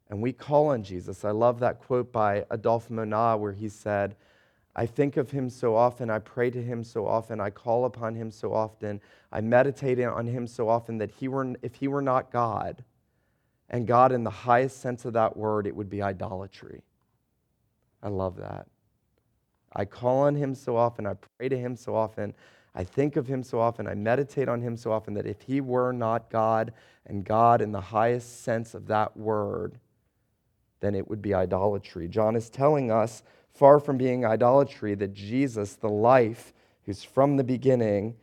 and 0.09 0.23
we 0.23 0.33
call 0.33 0.69
on 0.69 0.83
Jesus. 0.83 1.23
I 1.25 1.33
love 1.33 1.61
that 1.61 1.81
quote 1.81 2.11
by 2.11 2.47
Adolphe 2.51 2.89
Monod 2.91 3.41
where 3.41 3.53
he 3.53 3.69
said, 3.69 4.17
I 4.75 4.87
think 4.87 5.17
of 5.17 5.31
him 5.31 5.51
so 5.51 5.77
often. 5.77 6.09
I 6.09 6.19
pray 6.19 6.51
to 6.51 6.63
him 6.63 6.83
so 6.83 7.07
often. 7.07 7.41
I 7.41 7.51
call 7.51 7.85
upon 7.85 8.15
him 8.15 8.31
so 8.31 8.55
often. 8.55 9.01
I 9.31 9.41
meditate 9.41 10.01
on 10.01 10.27
him 10.27 10.47
so 10.47 10.69
often 10.69 10.99
that 10.99 11.11
he 11.11 11.29
were, 11.29 11.55
if 11.63 11.75
he 11.75 11.89
were 11.89 12.03
not 12.03 12.31
God, 12.31 12.85
and 13.69 13.87
God 13.87 14.13
in 14.13 14.25
the 14.25 14.31
highest 14.31 14.81
sense 14.81 15.05
of 15.05 15.13
that 15.15 15.37
word, 15.37 15.67
it 15.67 15.77
would 15.77 15.91
be 15.91 16.03
idolatry. 16.03 16.83
I 18.03 18.09
love 18.09 18.37
that. 18.37 18.67
I 19.75 19.85
call 19.85 20.21
on 20.21 20.37
him 20.37 20.55
so 20.55 20.77
often. 20.77 21.07
I 21.07 21.15
pray 21.15 21.49
to 21.49 21.59
him 21.59 21.77
so 21.77 21.95
often. 21.95 22.35
I 22.75 22.85
think 22.85 23.17
of 23.17 23.27
him 23.27 23.43
so 23.43 23.61
often. 23.61 23.87
I 23.87 23.95
meditate 23.95 24.49
on 24.49 24.61
him 24.61 24.77
so 24.77 24.93
often 24.93 25.15
that 25.15 25.27
if 25.27 25.43
he 25.43 25.61
were 25.61 25.93
not 25.93 26.31
God 26.31 26.73
and 27.07 27.25
God 27.25 27.61
in 27.61 27.73
the 27.73 27.81
highest 27.81 28.43
sense 28.43 28.75
of 28.75 28.87
that 28.87 29.17
word, 29.17 29.79
then 30.81 30.95
it 30.95 31.09
would 31.09 31.23
be 31.23 31.35
idolatry. 31.35 32.09
John 32.09 32.37
is 32.37 32.51
telling 32.51 32.91
us 32.91 33.23
far 33.55 33.79
from 33.79 33.99
being 33.99 34.25
idolatry, 34.25 34.95
that 34.95 35.15
Jesus, 35.15 35.75
the 35.75 35.89
life 35.89 36.53
who's 36.85 37.03
from 37.05 37.37
the 37.37 37.45
beginning 37.45 38.17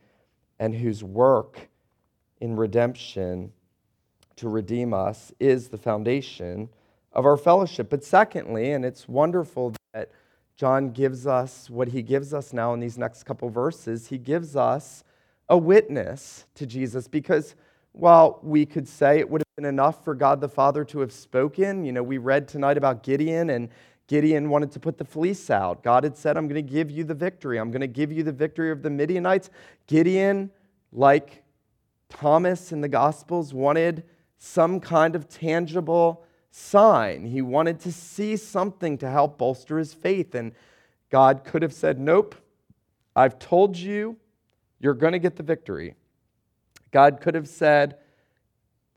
and 0.58 0.74
whose 0.74 1.02
work 1.02 1.68
in 2.40 2.56
redemption 2.56 3.52
to 4.36 4.48
redeem 4.48 4.94
us 4.94 5.32
is 5.38 5.68
the 5.68 5.78
foundation 5.78 6.68
of 7.12 7.26
our 7.26 7.36
fellowship. 7.36 7.90
But 7.90 8.04
secondly, 8.04 8.72
and 8.72 8.84
it's 8.84 9.08
wonderful 9.08 9.74
that 9.92 10.10
John 10.56 10.90
gives 10.90 11.26
us 11.26 11.70
what 11.70 11.88
he 11.88 12.02
gives 12.02 12.34
us 12.34 12.52
now 12.52 12.74
in 12.74 12.80
these 12.80 12.98
next 12.98 13.24
couple 13.24 13.48
verses, 13.48 14.08
he 14.08 14.18
gives 14.18 14.56
us 14.56 15.04
a 15.48 15.56
witness 15.56 16.46
to 16.54 16.66
Jesus 16.66 17.08
because 17.08 17.54
while 17.92 18.38
we 18.42 18.64
could 18.64 18.86
say 18.86 19.18
it 19.18 19.28
would 19.28 19.40
have 19.40 19.56
been 19.56 19.64
enough 19.64 20.04
for 20.04 20.14
God 20.14 20.40
the 20.40 20.48
Father 20.48 20.84
to 20.84 21.00
have 21.00 21.12
spoken, 21.12 21.84
you 21.84 21.92
know, 21.92 22.02
we 22.02 22.18
read 22.18 22.46
tonight 22.46 22.76
about 22.76 23.02
Gideon 23.02 23.50
and 23.50 23.68
Gideon 24.10 24.50
wanted 24.50 24.72
to 24.72 24.80
put 24.80 24.98
the 24.98 25.04
fleece 25.04 25.50
out. 25.50 25.84
God 25.84 26.02
had 26.02 26.16
said, 26.16 26.36
I'm 26.36 26.48
going 26.48 26.66
to 26.66 26.68
give 26.68 26.90
you 26.90 27.04
the 27.04 27.14
victory. 27.14 27.60
I'm 27.60 27.70
going 27.70 27.80
to 27.80 27.86
give 27.86 28.10
you 28.10 28.24
the 28.24 28.32
victory 28.32 28.72
of 28.72 28.82
the 28.82 28.90
Midianites. 28.90 29.50
Gideon, 29.86 30.50
like 30.90 31.44
Thomas 32.08 32.72
in 32.72 32.80
the 32.80 32.88
Gospels, 32.88 33.54
wanted 33.54 34.02
some 34.36 34.80
kind 34.80 35.14
of 35.14 35.28
tangible 35.28 36.24
sign. 36.50 37.24
He 37.24 37.40
wanted 37.40 37.78
to 37.82 37.92
see 37.92 38.34
something 38.34 38.98
to 38.98 39.08
help 39.08 39.38
bolster 39.38 39.78
his 39.78 39.94
faith. 39.94 40.34
And 40.34 40.54
God 41.08 41.44
could 41.44 41.62
have 41.62 41.72
said, 41.72 42.00
Nope, 42.00 42.34
I've 43.14 43.38
told 43.38 43.76
you 43.76 44.16
you're 44.80 44.94
going 44.94 45.12
to 45.12 45.20
get 45.20 45.36
the 45.36 45.44
victory. 45.44 45.94
God 46.90 47.20
could 47.20 47.36
have 47.36 47.46
said 47.46 47.98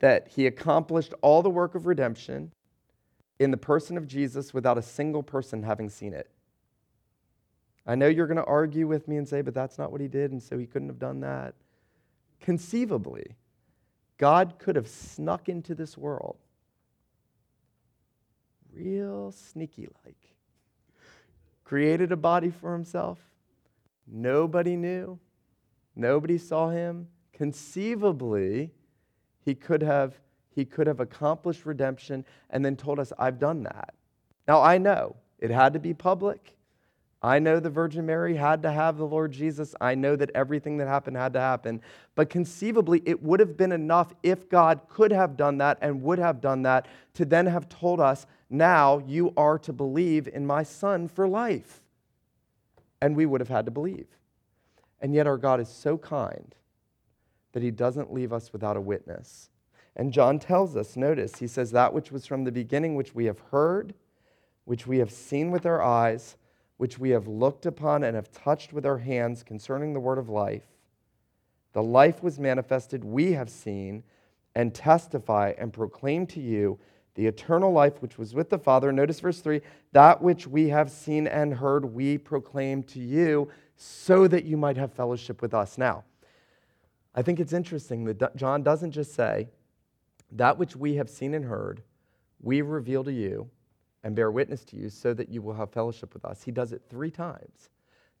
that 0.00 0.26
he 0.26 0.48
accomplished 0.48 1.14
all 1.22 1.40
the 1.40 1.50
work 1.50 1.76
of 1.76 1.86
redemption 1.86 2.50
in 3.38 3.50
the 3.50 3.56
person 3.56 3.96
of 3.96 4.06
Jesus 4.06 4.54
without 4.54 4.78
a 4.78 4.82
single 4.82 5.22
person 5.22 5.62
having 5.62 5.88
seen 5.88 6.14
it. 6.14 6.30
I 7.86 7.94
know 7.94 8.06
you're 8.06 8.26
going 8.26 8.38
to 8.38 8.44
argue 8.44 8.86
with 8.86 9.08
me 9.08 9.16
and 9.16 9.28
say, 9.28 9.42
but 9.42 9.54
that's 9.54 9.78
not 9.78 9.92
what 9.92 10.00
he 10.00 10.08
did, 10.08 10.32
and 10.32 10.42
so 10.42 10.56
he 10.56 10.66
couldn't 10.66 10.88
have 10.88 10.98
done 10.98 11.20
that. 11.20 11.54
Conceivably, 12.40 13.36
God 14.16 14.54
could 14.58 14.76
have 14.76 14.88
snuck 14.88 15.48
into 15.48 15.74
this 15.74 15.98
world 15.98 16.36
real 18.74 19.32
sneaky 19.32 19.88
like, 20.04 20.16
created 21.64 22.12
a 22.12 22.16
body 22.16 22.50
for 22.50 22.72
himself. 22.72 23.18
Nobody 24.06 24.76
knew, 24.76 25.18
nobody 25.96 26.38
saw 26.38 26.70
him. 26.70 27.08
Conceivably, 27.32 28.70
he 29.44 29.54
could 29.54 29.82
have 29.82 30.14
he 30.54 30.64
could 30.64 30.86
have 30.86 31.00
accomplished 31.00 31.66
redemption 31.66 32.24
and 32.50 32.64
then 32.64 32.76
told 32.76 32.98
us, 32.98 33.12
I've 33.18 33.38
done 33.38 33.64
that. 33.64 33.94
Now, 34.46 34.62
I 34.62 34.78
know 34.78 35.16
it 35.38 35.50
had 35.50 35.72
to 35.72 35.78
be 35.78 35.94
public. 35.94 36.54
I 37.22 37.38
know 37.38 37.58
the 37.58 37.70
Virgin 37.70 38.04
Mary 38.04 38.36
had 38.36 38.62
to 38.62 38.70
have 38.70 38.98
the 38.98 39.06
Lord 39.06 39.32
Jesus. 39.32 39.74
I 39.80 39.94
know 39.94 40.14
that 40.14 40.30
everything 40.34 40.76
that 40.76 40.88
happened 40.88 41.16
had 41.16 41.32
to 41.32 41.40
happen. 41.40 41.80
But 42.14 42.28
conceivably, 42.28 43.02
it 43.06 43.22
would 43.22 43.40
have 43.40 43.56
been 43.56 43.72
enough 43.72 44.12
if 44.22 44.48
God 44.50 44.82
could 44.90 45.10
have 45.10 45.36
done 45.36 45.58
that 45.58 45.78
and 45.80 46.02
would 46.02 46.18
have 46.18 46.42
done 46.42 46.62
that 46.62 46.86
to 47.14 47.24
then 47.24 47.46
have 47.46 47.68
told 47.68 47.98
us, 47.98 48.26
now 48.50 49.02
you 49.06 49.32
are 49.36 49.58
to 49.60 49.72
believe 49.72 50.28
in 50.28 50.46
my 50.46 50.62
Son 50.62 51.08
for 51.08 51.26
life. 51.26 51.80
And 53.00 53.16
we 53.16 53.26
would 53.26 53.40
have 53.40 53.48
had 53.48 53.64
to 53.64 53.70
believe. 53.70 54.06
And 55.00 55.14
yet, 55.14 55.26
our 55.26 55.38
God 55.38 55.60
is 55.60 55.68
so 55.68 55.96
kind 55.96 56.54
that 57.52 57.62
he 57.62 57.70
doesn't 57.70 58.12
leave 58.12 58.32
us 58.32 58.52
without 58.52 58.76
a 58.76 58.80
witness. 58.80 59.48
And 59.96 60.12
John 60.12 60.38
tells 60.38 60.76
us, 60.76 60.96
notice, 60.96 61.36
he 61.36 61.46
says, 61.46 61.70
that 61.70 61.92
which 61.92 62.10
was 62.10 62.26
from 62.26 62.44
the 62.44 62.52
beginning, 62.52 62.94
which 62.96 63.14
we 63.14 63.26
have 63.26 63.38
heard, 63.50 63.94
which 64.64 64.86
we 64.86 64.98
have 64.98 65.10
seen 65.10 65.50
with 65.50 65.66
our 65.66 65.82
eyes, 65.82 66.36
which 66.76 66.98
we 66.98 67.10
have 67.10 67.28
looked 67.28 67.66
upon 67.66 68.02
and 68.02 68.16
have 68.16 68.32
touched 68.32 68.72
with 68.72 68.84
our 68.84 68.98
hands 68.98 69.42
concerning 69.42 69.92
the 69.92 70.00
word 70.00 70.18
of 70.18 70.28
life. 70.28 70.64
The 71.72 71.82
life 71.82 72.22
was 72.22 72.38
manifested, 72.38 73.04
we 73.04 73.32
have 73.32 73.50
seen, 73.50 74.02
and 74.54 74.74
testify 74.74 75.52
and 75.58 75.72
proclaim 75.72 76.26
to 76.28 76.40
you 76.40 76.78
the 77.14 77.26
eternal 77.26 77.72
life 77.72 78.02
which 78.02 78.18
was 78.18 78.34
with 78.34 78.50
the 78.50 78.58
Father. 78.58 78.92
Notice 78.92 79.20
verse 79.20 79.40
3 79.40 79.60
that 79.92 80.20
which 80.20 80.48
we 80.48 80.68
have 80.68 80.90
seen 80.90 81.28
and 81.28 81.54
heard, 81.54 81.84
we 81.84 82.18
proclaim 82.18 82.82
to 82.84 82.98
you, 82.98 83.48
so 83.76 84.26
that 84.28 84.44
you 84.44 84.56
might 84.56 84.76
have 84.76 84.92
fellowship 84.92 85.42
with 85.42 85.54
us. 85.54 85.78
Now, 85.78 86.04
I 87.14 87.22
think 87.22 87.38
it's 87.38 87.52
interesting 87.52 88.04
that 88.04 88.36
John 88.36 88.62
doesn't 88.62 88.90
just 88.90 89.14
say, 89.14 89.48
that 90.32 90.58
which 90.58 90.76
we 90.76 90.96
have 90.96 91.08
seen 91.08 91.34
and 91.34 91.44
heard, 91.44 91.82
we 92.42 92.62
reveal 92.62 93.04
to 93.04 93.12
you 93.12 93.48
and 94.02 94.14
bear 94.14 94.30
witness 94.30 94.64
to 94.64 94.76
you, 94.76 94.90
so 94.90 95.14
that 95.14 95.30
you 95.30 95.40
will 95.40 95.54
have 95.54 95.70
fellowship 95.70 96.12
with 96.12 96.24
us. 96.26 96.42
He 96.42 96.50
does 96.50 96.72
it 96.72 96.82
three 96.90 97.10
times. 97.10 97.70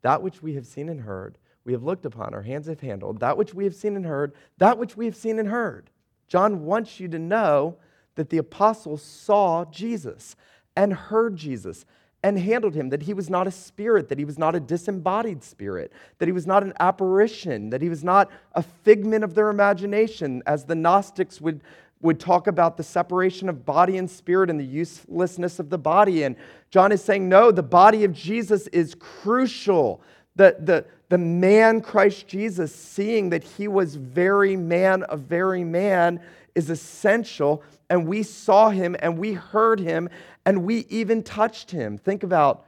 That 0.00 0.22
which 0.22 0.42
we 0.42 0.54
have 0.54 0.66
seen 0.66 0.88
and 0.88 1.02
heard, 1.02 1.36
we 1.64 1.72
have 1.72 1.82
looked 1.82 2.06
upon, 2.06 2.32
our 2.32 2.42
hands 2.42 2.68
have 2.68 2.80
handled. 2.80 3.20
That 3.20 3.36
which 3.36 3.52
we 3.52 3.64
have 3.64 3.74
seen 3.74 3.96
and 3.96 4.06
heard, 4.06 4.32
that 4.58 4.78
which 4.78 4.96
we 4.96 5.04
have 5.04 5.16
seen 5.16 5.38
and 5.38 5.48
heard. 5.48 5.90
John 6.26 6.64
wants 6.64 7.00
you 7.00 7.08
to 7.08 7.18
know 7.18 7.76
that 8.14 8.30
the 8.30 8.38
apostles 8.38 9.02
saw 9.02 9.64
Jesus 9.66 10.36
and 10.74 10.92
heard 10.92 11.36
Jesus 11.36 11.84
and 12.22 12.38
handled 12.38 12.74
him, 12.74 12.88
that 12.88 13.02
he 13.02 13.12
was 13.12 13.28
not 13.28 13.46
a 13.46 13.50
spirit, 13.50 14.08
that 14.08 14.18
he 14.18 14.24
was 14.24 14.38
not 14.38 14.54
a 14.54 14.60
disembodied 14.60 15.44
spirit, 15.44 15.92
that 16.18 16.26
he 16.26 16.32
was 16.32 16.46
not 16.46 16.62
an 16.62 16.72
apparition, 16.80 17.68
that 17.68 17.82
he 17.82 17.90
was 17.90 18.02
not 18.02 18.30
a 18.54 18.62
figment 18.62 19.22
of 19.22 19.34
their 19.34 19.50
imagination, 19.50 20.42
as 20.46 20.64
the 20.64 20.74
Gnostics 20.74 21.42
would, 21.42 21.62
would 22.04 22.20
talk 22.20 22.46
about 22.46 22.76
the 22.76 22.82
separation 22.82 23.48
of 23.48 23.64
body 23.64 23.96
and 23.96 24.10
spirit 24.10 24.50
and 24.50 24.60
the 24.60 24.64
uselessness 24.64 25.58
of 25.58 25.70
the 25.70 25.78
body. 25.78 26.24
And 26.24 26.36
John 26.70 26.92
is 26.92 27.02
saying, 27.02 27.30
no, 27.30 27.50
the 27.50 27.62
body 27.62 28.04
of 28.04 28.12
Jesus 28.12 28.66
is 28.68 28.94
crucial. 28.94 30.02
The, 30.36 30.54
the, 30.60 30.84
the 31.08 31.16
man 31.16 31.80
Christ 31.80 32.28
Jesus, 32.28 32.74
seeing 32.74 33.30
that 33.30 33.42
he 33.42 33.68
was 33.68 33.96
very 33.96 34.54
man 34.54 35.02
of 35.04 35.20
very 35.20 35.64
man, 35.64 36.20
is 36.54 36.68
essential. 36.68 37.62
And 37.88 38.06
we 38.06 38.22
saw 38.22 38.68
him 38.68 38.94
and 38.98 39.16
we 39.16 39.32
heard 39.32 39.80
him 39.80 40.10
and 40.44 40.62
we 40.64 40.80
even 40.90 41.22
touched 41.22 41.70
him. 41.70 41.96
Think 41.96 42.22
about 42.22 42.66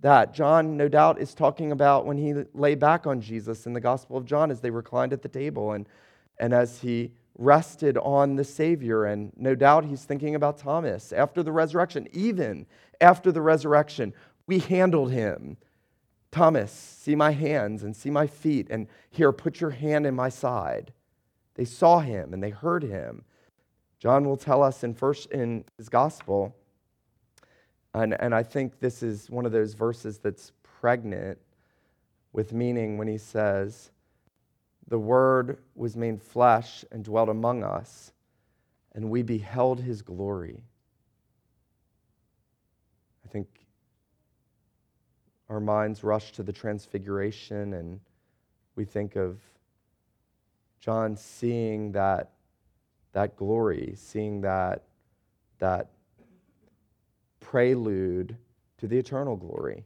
that. 0.00 0.32
John, 0.32 0.78
no 0.78 0.88
doubt, 0.88 1.20
is 1.20 1.34
talking 1.34 1.70
about 1.70 2.06
when 2.06 2.16
he 2.16 2.32
lay 2.54 2.76
back 2.76 3.06
on 3.06 3.20
Jesus 3.20 3.66
in 3.66 3.74
the 3.74 3.80
Gospel 3.80 4.16
of 4.16 4.24
John 4.24 4.50
as 4.50 4.62
they 4.62 4.70
reclined 4.70 5.12
at 5.12 5.20
the 5.20 5.28
table 5.28 5.72
and, 5.72 5.86
and 6.38 6.54
as 6.54 6.80
he 6.80 7.12
rested 7.40 7.96
on 7.98 8.36
the 8.36 8.44
Savior. 8.44 9.06
And 9.06 9.32
no 9.36 9.56
doubt 9.56 9.86
he's 9.86 10.04
thinking 10.04 10.36
about 10.36 10.58
Thomas 10.58 11.12
after 11.12 11.42
the 11.42 11.50
resurrection. 11.50 12.06
Even 12.12 12.66
after 13.00 13.32
the 13.32 13.42
resurrection, 13.42 14.12
we 14.46 14.60
handled 14.60 15.10
him. 15.10 15.56
Thomas, 16.30 16.70
see 16.70 17.16
my 17.16 17.32
hands 17.32 17.82
and 17.82 17.96
see 17.96 18.10
my 18.10 18.28
feet, 18.28 18.68
and 18.70 18.86
here, 19.10 19.32
put 19.32 19.60
your 19.60 19.70
hand 19.70 20.06
in 20.06 20.14
my 20.14 20.28
side. 20.28 20.92
They 21.54 21.64
saw 21.64 21.98
him 21.98 22.32
and 22.32 22.40
they 22.40 22.50
heard 22.50 22.84
him. 22.84 23.24
John 23.98 24.24
will 24.24 24.36
tell 24.36 24.62
us 24.62 24.84
in 24.84 24.94
first 24.94 25.30
in 25.32 25.64
his 25.76 25.88
gospel, 25.88 26.54
and, 27.94 28.14
and 28.20 28.34
I 28.34 28.44
think 28.44 28.78
this 28.78 29.02
is 29.02 29.28
one 29.28 29.44
of 29.44 29.52
those 29.52 29.74
verses 29.74 30.18
that's 30.18 30.52
pregnant 30.62 31.38
with 32.32 32.52
meaning 32.52 32.96
when 32.96 33.08
he 33.08 33.18
says, 33.18 33.90
The 34.90 34.98
Word 34.98 35.58
was 35.74 35.96
made 35.96 36.20
flesh 36.20 36.84
and 36.92 37.02
dwelt 37.02 37.28
among 37.28 37.64
us, 37.64 38.12
and 38.92 39.08
we 39.08 39.22
beheld 39.22 39.80
his 39.80 40.02
glory. 40.02 40.62
I 43.24 43.28
think 43.28 43.48
our 45.48 45.60
minds 45.60 46.04
rush 46.04 46.32
to 46.32 46.42
the 46.42 46.52
transfiguration, 46.52 47.72
and 47.72 48.00
we 48.76 48.84
think 48.84 49.16
of 49.16 49.40
John 50.80 51.16
seeing 51.16 51.92
that 51.92 52.32
that 53.12 53.36
glory, 53.36 53.94
seeing 53.96 54.40
that, 54.42 54.84
that 55.58 55.90
prelude 57.40 58.36
to 58.78 58.86
the 58.86 58.98
eternal 58.98 59.36
glory. 59.36 59.84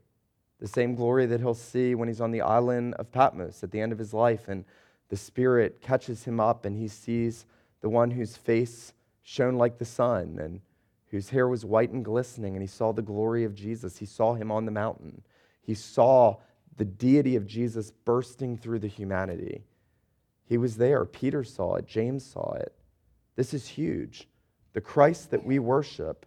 The 0.60 0.68
same 0.68 0.94
glory 0.94 1.26
that 1.26 1.40
he'll 1.40 1.54
see 1.54 1.94
when 1.94 2.08
he's 2.08 2.20
on 2.20 2.30
the 2.30 2.42
island 2.42 2.94
of 2.94 3.10
Patmos 3.10 3.62
at 3.62 3.70
the 3.70 3.80
end 3.80 3.92
of 3.92 3.98
his 3.98 4.14
life, 4.14 4.48
and 4.48 4.64
the 5.08 5.16
Spirit 5.16 5.80
catches 5.80 6.24
him 6.24 6.40
up, 6.40 6.64
and 6.64 6.76
he 6.76 6.88
sees 6.88 7.46
the 7.80 7.88
one 7.88 8.10
whose 8.10 8.36
face 8.36 8.92
shone 9.22 9.56
like 9.56 9.78
the 9.78 9.84
sun, 9.84 10.38
and 10.40 10.60
whose 11.10 11.30
hair 11.30 11.48
was 11.48 11.64
white 11.64 11.90
and 11.90 12.04
glistening, 12.04 12.54
and 12.54 12.62
he 12.62 12.66
saw 12.66 12.92
the 12.92 13.02
glory 13.02 13.44
of 13.44 13.54
Jesus. 13.54 13.98
He 13.98 14.06
saw 14.06 14.34
him 14.34 14.50
on 14.50 14.64
the 14.64 14.72
mountain. 14.72 15.22
He 15.62 15.74
saw 15.74 16.36
the 16.76 16.84
deity 16.84 17.36
of 17.36 17.46
Jesus 17.46 17.90
bursting 17.90 18.56
through 18.56 18.80
the 18.80 18.88
humanity. 18.88 19.62
He 20.46 20.58
was 20.58 20.76
there. 20.76 21.04
Peter 21.04 21.44
saw 21.44 21.76
it. 21.76 21.86
James 21.86 22.24
saw 22.24 22.54
it. 22.54 22.74
This 23.36 23.54
is 23.54 23.66
huge. 23.66 24.28
The 24.72 24.80
Christ 24.80 25.30
that 25.30 25.44
we 25.44 25.58
worship 25.58 26.26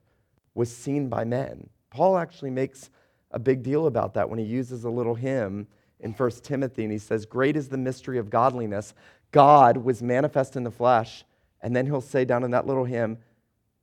was 0.56 0.76
seen 0.76 1.10
by 1.10 1.24
men. 1.24 1.70
Paul 1.90 2.18
actually 2.18 2.50
makes 2.50 2.90
a 3.32 3.40
big 3.40 3.62
deal 3.62 3.88
about 3.88 4.14
that 4.14 4.30
when 4.30 4.40
he 4.40 4.46
uses 4.46 4.84
a 4.84 4.90
little 4.90 5.16
hymn 5.16 5.68
in 6.00 6.14
1 6.14 6.32
Timothy 6.44 6.84
and 6.84 6.92
he 6.92 6.98
says, 6.98 7.26
Great 7.26 7.56
is 7.56 7.70
the 7.70 7.78
mystery 7.78 8.18
of 8.18 8.30
godliness. 8.30 8.94
God 9.32 9.78
was 9.78 10.02
manifest 10.02 10.56
in 10.56 10.64
the 10.64 10.72
flesh. 10.72 11.24
And 11.62 11.76
then 11.76 11.86
he'll 11.86 12.02
say 12.02 12.24
down 12.24 12.44
in 12.44 12.52
that 12.52 12.68
little 12.68 12.86
hymn, 12.86 13.18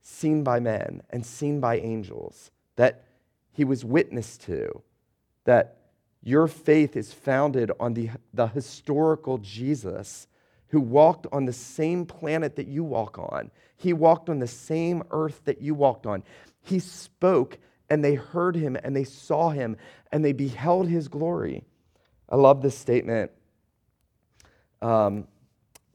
seen 0.01 0.43
by 0.43 0.59
men 0.59 1.01
and 1.09 1.25
seen 1.25 1.59
by 1.59 1.77
angels, 1.77 2.51
that 2.77 3.03
he 3.51 3.63
was 3.63 3.83
witness 3.83 4.37
to, 4.37 4.81
that 5.45 5.77
your 6.23 6.47
faith 6.47 6.95
is 6.95 7.13
founded 7.13 7.71
on 7.79 7.93
the, 7.93 8.09
the 8.33 8.47
historical 8.47 9.37
Jesus 9.37 10.27
who 10.69 10.79
walked 10.79 11.27
on 11.31 11.45
the 11.45 11.53
same 11.53 12.05
planet 12.05 12.55
that 12.55 12.67
you 12.67 12.83
walk 12.83 13.17
on. 13.17 13.51
He 13.77 13.93
walked 13.93 14.29
on 14.29 14.39
the 14.39 14.47
same 14.47 15.03
earth 15.11 15.41
that 15.45 15.61
you 15.61 15.73
walked 15.73 16.05
on. 16.05 16.23
He 16.61 16.79
spoke, 16.79 17.59
and 17.89 18.03
they 18.03 18.15
heard 18.15 18.55
him, 18.55 18.75
and 18.83 18.95
they 18.95 19.03
saw 19.03 19.49
him, 19.51 19.77
and 20.11 20.25
they 20.25 20.33
beheld 20.33 20.87
his 20.87 21.07
glory. 21.07 21.63
I 22.29 22.35
love 22.35 22.61
this 22.61 22.77
statement. 22.77 23.31
Um, 24.81 25.27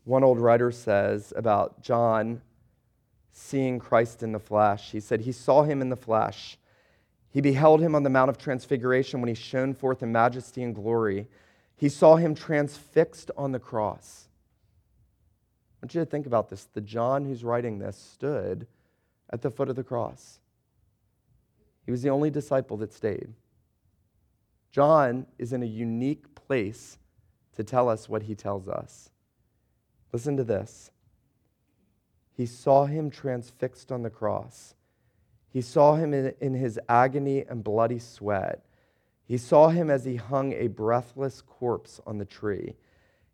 one 0.04 0.24
old 0.24 0.40
writer 0.40 0.70
says 0.70 1.32
about 1.36 1.82
John 1.82 2.42
seeing 3.32 3.78
Christ 3.78 4.22
in 4.22 4.32
the 4.32 4.38
flesh. 4.38 4.90
He 4.90 5.00
said, 5.00 5.22
He 5.22 5.32
saw 5.32 5.62
him 5.62 5.80
in 5.80 5.88
the 5.88 5.96
flesh. 5.96 6.58
He 7.30 7.40
beheld 7.40 7.80
him 7.80 7.94
on 7.94 8.02
the 8.02 8.10
Mount 8.10 8.28
of 8.28 8.38
Transfiguration 8.38 9.20
when 9.20 9.28
he 9.28 9.34
shone 9.34 9.72
forth 9.72 10.02
in 10.02 10.10
majesty 10.10 10.62
and 10.62 10.74
glory. 10.74 11.28
He 11.76 11.88
saw 11.88 12.16
him 12.16 12.34
transfixed 12.34 13.30
on 13.36 13.52
the 13.52 13.60
cross. 13.60 14.28
I 15.80 15.86
want 15.86 15.94
you 15.94 16.00
to 16.00 16.06
think 16.06 16.26
about 16.26 16.50
this. 16.50 16.64
The 16.64 16.80
John 16.80 17.24
who's 17.24 17.44
writing 17.44 17.78
this 17.78 17.96
stood 17.96 18.66
at 19.30 19.42
the 19.42 19.50
foot 19.50 19.68
of 19.68 19.76
the 19.76 19.84
cross. 19.84 20.40
He 21.86 21.90
was 21.90 22.02
the 22.02 22.10
only 22.10 22.30
disciple 22.30 22.76
that 22.78 22.92
stayed. 22.92 23.32
John 24.70 25.26
is 25.38 25.52
in 25.52 25.62
a 25.62 25.66
unique 25.66 26.35
place 26.35 26.98
to 27.56 27.64
tell 27.64 27.88
us 27.88 28.09
what 28.09 28.22
he 28.22 28.35
tells 28.35 28.68
us. 28.68 29.11
Listen 30.12 30.37
to 30.37 30.44
this. 30.44 30.90
He 32.33 32.46
saw 32.46 32.87
him 32.87 33.11
transfixed 33.11 33.92
on 33.92 34.02
the 34.02 34.11
cross. 34.11 34.74
He 35.52 35.61
saw 35.61 35.96
him 35.96 36.14
in, 36.14 36.33
in, 36.40 36.54
his 36.54 36.78
agony 36.88 37.44
and 37.48 37.64
bloody 37.64 37.98
sweat. 37.98 38.64
He 39.26 39.37
saw 39.37 39.68
him 39.68 39.90
as 39.90 40.04
he 40.04 40.16
hung 40.16 40.52
a 40.52 40.68
breathless 40.68 41.42
corpse 41.42 42.00
on 42.06 42.18
the 42.18 42.24
tree. 42.24 42.76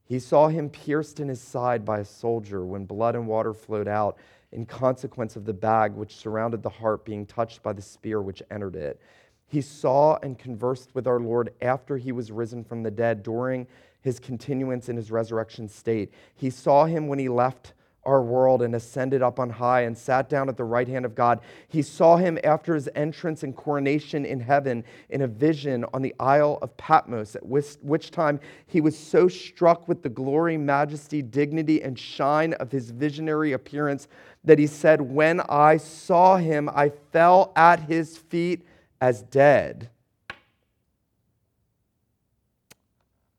He 0.04 0.18
saw 0.18 0.48
him 0.48 0.70
pierced 0.70 1.20
in 1.20 1.28
his 1.28 1.40
side 1.40 1.84
by 1.84 2.00
a 2.00 2.04
soldier 2.04 2.64
when 2.64 2.84
blood 2.84 3.14
and 3.14 3.26
water 3.26 3.52
flowed 3.52 3.88
out 3.88 4.18
in 4.52 4.64
consequence 4.64 5.36
of 5.36 5.44
the 5.44 5.52
bag 5.52 5.92
which 5.92 6.16
surrounded 6.16 6.62
the 6.62 6.70
heart 6.70 7.04
being 7.04 7.26
touched 7.26 7.62
by 7.62 7.72
the 7.72 7.82
spear 7.82 8.22
which 8.22 8.42
entered 8.50 8.76
it. 8.76 9.00
He 9.48 9.60
saw 9.60 10.18
and 10.22 10.38
conversed 10.38 10.94
with 10.94 11.06
our 11.06 11.20
Lord 11.20 11.52
after 11.60 11.96
he 11.96 12.12
was 12.12 12.32
risen 12.32 12.64
from 12.64 12.82
the 12.82 12.90
dead 12.90 13.22
during 13.22 13.66
his 14.00 14.18
continuance 14.18 14.88
in 14.88 14.96
his 14.96 15.10
resurrection 15.10 15.68
state. 15.68 16.12
He 16.34 16.50
saw 16.50 16.84
him 16.84 17.08
when 17.08 17.18
he 17.18 17.28
left 17.28 17.74
our 18.06 18.22
world 18.22 18.62
and 18.62 18.74
ascended 18.74 19.20
up 19.20 19.38
on 19.40 19.50
high 19.50 19.82
and 19.82 19.98
sat 19.98 20.28
down 20.28 20.48
at 20.48 20.56
the 20.56 20.64
right 20.64 20.86
hand 20.86 21.04
of 21.04 21.14
God. 21.14 21.40
He 21.68 21.82
saw 21.82 22.16
him 22.16 22.38
after 22.44 22.74
his 22.74 22.88
entrance 22.94 23.42
and 23.42 23.54
coronation 23.54 24.24
in 24.24 24.40
heaven 24.40 24.84
in 25.10 25.22
a 25.22 25.26
vision 25.26 25.84
on 25.92 26.02
the 26.02 26.14
Isle 26.20 26.58
of 26.62 26.76
Patmos, 26.76 27.36
at 27.36 27.44
which, 27.44 27.74
which 27.82 28.12
time 28.12 28.40
he 28.66 28.80
was 28.80 28.96
so 28.96 29.28
struck 29.28 29.88
with 29.88 30.02
the 30.02 30.08
glory, 30.08 30.56
majesty, 30.56 31.20
dignity, 31.20 31.82
and 31.82 31.98
shine 31.98 32.54
of 32.54 32.70
his 32.70 32.90
visionary 32.90 33.52
appearance 33.52 34.06
that 34.44 34.58
he 34.58 34.68
said, 34.68 35.00
When 35.00 35.40
I 35.40 35.76
saw 35.76 36.36
him, 36.36 36.70
I 36.72 36.90
fell 37.12 37.52
at 37.56 37.80
his 37.80 38.16
feet 38.16 38.64
as 39.00 39.22
dead. 39.22 39.90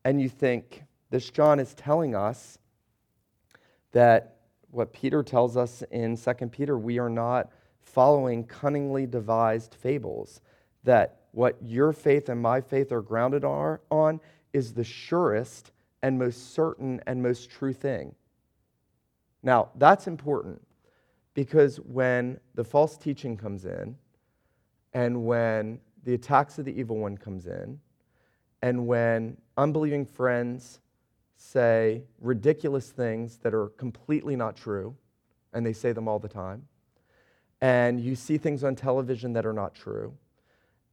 And 0.04 0.22
you 0.22 0.30
think, 0.30 0.84
this 1.10 1.30
John 1.30 1.60
is 1.60 1.74
telling 1.74 2.16
us 2.16 2.58
that 3.92 4.38
what 4.72 4.94
Peter 4.94 5.24
tells 5.24 5.58
us 5.58 5.84
in 5.92 6.18
2 6.18 6.34
Peter, 6.48 6.78
we 6.78 7.00
are 7.00 7.10
not 7.10 7.52
following 7.82 8.44
cunningly 8.44 9.06
devised 9.06 9.74
fables. 9.74 10.42
That 10.84 11.22
what 11.32 11.58
your 11.62 11.94
faith 11.94 12.30
and 12.30 12.42
my 12.42 12.62
faith 12.62 12.92
are 12.92 13.02
grounded 13.02 13.44
on 13.44 14.20
is 14.54 14.74
the 14.74 14.84
surest 14.84 15.72
and 16.02 16.20
most 16.20 16.54
certain 16.54 17.02
and 17.08 17.22
most 17.22 17.50
true 17.50 17.74
thing. 17.74 18.16
Now, 19.44 19.70
that's 19.76 20.08
important 20.08 20.66
because 21.34 21.78
when 21.78 22.40
the 22.56 22.64
false 22.64 22.98
teaching 22.98 23.38
comes 23.38 23.66
in 23.66 23.96
and 24.94 25.26
when 25.26 25.80
the 26.04 26.14
attacks 26.14 26.58
of 26.58 26.66
the 26.66 26.80
evil 26.80 26.98
one 26.98 27.18
comes 27.18 27.46
in 27.46 27.80
and 28.62 28.88
when 28.88 29.38
unbelieving 29.58 30.06
friends 30.06 30.80
say 31.36 32.02
ridiculous 32.20 32.90
things 32.90 33.38
that 33.38 33.54
are 33.54 33.68
completely 33.70 34.36
not 34.36 34.56
true 34.56 34.96
and 35.54 35.66
they 35.66 35.74
say 35.74 35.92
them 35.92 36.08
all 36.08 36.20
the 36.20 36.28
time 36.28 36.64
and 37.62 38.00
you 38.00 38.16
see 38.16 38.38
things 38.38 38.64
on 38.64 38.76
television 38.76 39.34
that 39.34 39.46
are 39.46 39.54
not 39.54 39.74
true 39.74 40.14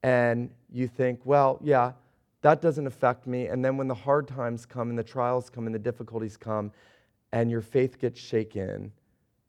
and 0.04 0.50
you 0.70 0.86
think, 0.86 1.20
well, 1.24 1.58
yeah, 1.62 1.92
that 2.42 2.60
doesn't 2.60 2.86
affect 2.86 3.26
me. 3.26 3.46
And 3.46 3.64
then 3.64 3.78
when 3.78 3.88
the 3.88 3.94
hard 3.94 4.28
times 4.28 4.66
come 4.66 4.90
and 4.90 4.98
the 4.98 5.02
trials 5.02 5.48
come 5.48 5.64
and 5.64 5.74
the 5.74 5.78
difficulties 5.78 6.36
come 6.36 6.72
and 7.32 7.50
your 7.50 7.62
faith 7.62 7.98
gets 7.98 8.20
shaken, 8.20 8.92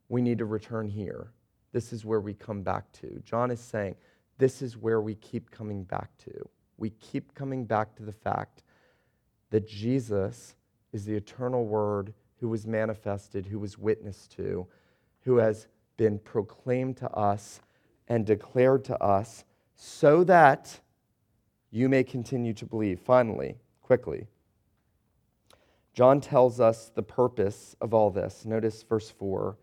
we 0.08 0.22
need 0.22 0.38
to 0.38 0.46
return 0.46 0.88
here. 0.88 1.28
This 1.74 1.92
is 1.92 2.06
where 2.06 2.22
we 2.22 2.34
come 2.34 2.62
back 2.62 2.90
to. 2.94 3.22
John 3.26 3.52
is 3.52 3.60
saying, 3.60 3.96
this 4.38 4.62
is 4.62 4.78
where 4.78 5.02
we 5.02 5.16
keep 5.16 5.52
coming 5.52 5.84
back 5.84 6.10
to. 6.26 6.50
We 6.78 6.90
keep 6.92 7.34
coming 7.34 7.66
back 7.66 7.96
to 7.96 8.04
the 8.04 8.12
fact 8.12 8.64
that 9.50 9.68
Jesus 9.68 10.56
is 10.92 11.06
the 11.06 11.16
eternal 11.16 11.66
Word 11.66 12.14
who 12.40 12.50
was 12.50 12.68
manifested, 12.68 13.46
who 13.46 13.60
was 13.60 13.78
witnessed 13.78 14.32
to, 14.32 14.68
who 15.22 15.38
has 15.38 15.68
been 15.98 16.20
proclaimed 16.20 16.98
to 16.98 17.10
us 17.12 17.62
and 18.08 18.26
declared 18.26 18.84
to 18.86 19.02
us 19.02 19.46
so 19.76 20.24
that 20.26 20.80
you 21.72 21.90
may 21.90 22.04
continue 22.04 22.54
to 22.54 22.66
believe. 22.66 23.00
Finally, 23.00 23.58
quickly, 23.82 24.28
John 25.94 26.20
tells 26.20 26.60
us 26.60 26.92
the 26.94 27.04
purpose 27.04 27.76
of 27.80 27.94
all 27.94 28.12
this. 28.12 28.46
Notice 28.46 28.84
verse 28.84 29.10
4, 29.10 29.58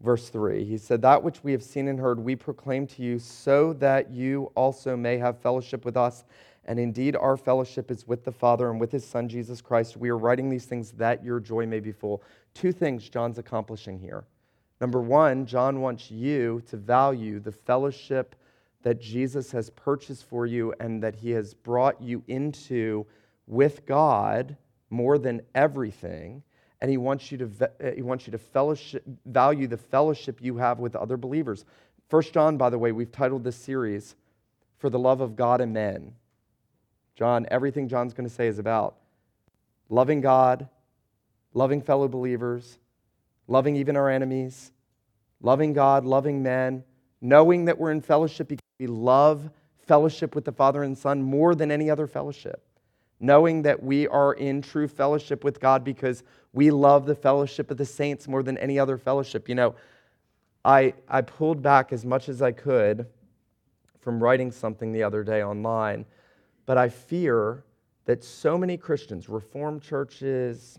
verse 0.00 0.28
3. 0.28 0.64
He 0.64 0.78
said, 0.78 1.02
That 1.02 1.22
which 1.22 1.42
we 1.42 1.52
have 1.52 1.62
seen 1.62 1.88
and 1.88 1.98
heard, 1.98 2.18
we 2.18 2.36
proclaim 2.36 2.86
to 2.88 3.02
you, 3.02 3.18
so 3.18 3.72
that 3.74 4.10
you 4.10 4.52
also 4.54 4.96
may 4.96 5.18
have 5.18 5.38
fellowship 5.38 5.84
with 5.84 5.96
us. 5.96 6.24
And 6.66 6.78
indeed, 6.78 7.14
our 7.16 7.36
fellowship 7.36 7.90
is 7.90 8.08
with 8.08 8.24
the 8.24 8.32
Father 8.32 8.70
and 8.70 8.80
with 8.80 8.90
his 8.90 9.06
Son, 9.06 9.28
Jesus 9.28 9.60
Christ. 9.60 9.96
We 9.96 10.08
are 10.08 10.18
writing 10.18 10.48
these 10.48 10.64
things 10.64 10.92
that 10.92 11.22
your 11.22 11.40
joy 11.40 11.66
may 11.66 11.80
be 11.80 11.92
full. 11.92 12.22
Two 12.54 12.72
things 12.72 13.08
John's 13.08 13.38
accomplishing 13.38 13.98
here. 13.98 14.24
Number 14.80 15.00
one, 15.00 15.46
John 15.46 15.80
wants 15.80 16.10
you 16.10 16.62
to 16.68 16.76
value 16.76 17.38
the 17.38 17.52
fellowship 17.52 18.34
that 18.82 19.00
Jesus 19.00 19.50
has 19.50 19.70
purchased 19.70 20.28
for 20.28 20.46
you 20.46 20.74
and 20.78 21.02
that 21.02 21.16
he 21.16 21.30
has 21.30 21.54
brought 21.54 22.00
you 22.00 22.22
into 22.28 23.06
with 23.46 23.86
God 23.86 24.56
more 24.90 25.18
than 25.18 25.42
everything. 25.54 26.42
And 26.84 26.90
he 26.90 26.98
wants 26.98 27.32
you 27.32 27.38
to, 27.38 27.70
uh, 27.82 27.92
he 27.92 28.02
wants 28.02 28.26
you 28.26 28.30
to 28.32 28.36
fellowship, 28.36 29.02
value 29.24 29.66
the 29.66 29.78
fellowship 29.78 30.42
you 30.42 30.58
have 30.58 30.80
with 30.80 30.94
other 30.94 31.16
believers. 31.16 31.64
First 32.10 32.34
John, 32.34 32.58
by 32.58 32.68
the 32.68 32.78
way, 32.78 32.92
we've 32.92 33.10
titled 33.10 33.42
this 33.42 33.56
series, 33.56 34.16
For 34.76 34.90
the 34.90 34.98
Love 34.98 35.22
of 35.22 35.34
God 35.34 35.62
and 35.62 35.72
Men. 35.72 36.12
John, 37.14 37.46
everything 37.50 37.88
John's 37.88 38.12
going 38.12 38.28
to 38.28 38.34
say 38.34 38.48
is 38.48 38.58
about 38.58 38.96
loving 39.88 40.20
God, 40.20 40.68
loving 41.54 41.80
fellow 41.80 42.06
believers, 42.06 42.78
loving 43.48 43.76
even 43.76 43.96
our 43.96 44.10
enemies, 44.10 44.70
loving 45.40 45.72
God, 45.72 46.04
loving 46.04 46.42
men, 46.42 46.84
knowing 47.22 47.64
that 47.64 47.78
we're 47.78 47.92
in 47.92 48.02
fellowship 48.02 48.48
because 48.48 48.60
we 48.78 48.88
love 48.88 49.48
fellowship 49.86 50.34
with 50.34 50.44
the 50.44 50.52
Father 50.52 50.82
and 50.82 50.98
Son 50.98 51.22
more 51.22 51.54
than 51.54 51.70
any 51.70 51.88
other 51.88 52.06
fellowship. 52.06 52.62
Knowing 53.24 53.62
that 53.62 53.82
we 53.82 54.06
are 54.08 54.34
in 54.34 54.60
true 54.60 54.86
fellowship 54.86 55.44
with 55.44 55.58
God 55.58 55.82
because 55.82 56.22
we 56.52 56.70
love 56.70 57.06
the 57.06 57.14
fellowship 57.14 57.70
of 57.70 57.78
the 57.78 57.84
saints 57.86 58.28
more 58.28 58.42
than 58.42 58.58
any 58.58 58.78
other 58.78 58.98
fellowship. 58.98 59.48
You 59.48 59.54
know, 59.54 59.74
I, 60.62 60.92
I 61.08 61.22
pulled 61.22 61.62
back 61.62 61.90
as 61.90 62.04
much 62.04 62.28
as 62.28 62.42
I 62.42 62.52
could 62.52 63.06
from 64.02 64.22
writing 64.22 64.52
something 64.52 64.92
the 64.92 65.02
other 65.02 65.24
day 65.24 65.42
online, 65.42 66.04
but 66.66 66.76
I 66.76 66.90
fear 66.90 67.64
that 68.04 68.22
so 68.22 68.58
many 68.58 68.76
Christians, 68.76 69.30
Reformed 69.30 69.80
churches, 69.80 70.78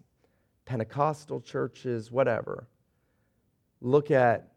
Pentecostal 0.66 1.42
churches, 1.42 2.12
whatever, 2.12 2.68
look 3.82 4.12
at, 4.12 4.50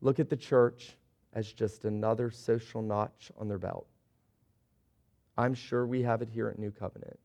look 0.00 0.18
at 0.18 0.30
the 0.30 0.36
church 0.36 0.96
as 1.34 1.52
just 1.52 1.84
another 1.84 2.30
social 2.30 2.80
notch 2.80 3.30
on 3.38 3.48
their 3.48 3.58
belt. 3.58 3.86
I'm 5.36 5.54
sure 5.54 5.86
we 5.86 6.02
have 6.02 6.22
it 6.22 6.28
here 6.28 6.48
at 6.48 6.58
New 6.58 6.70
Covenant. 6.70 7.18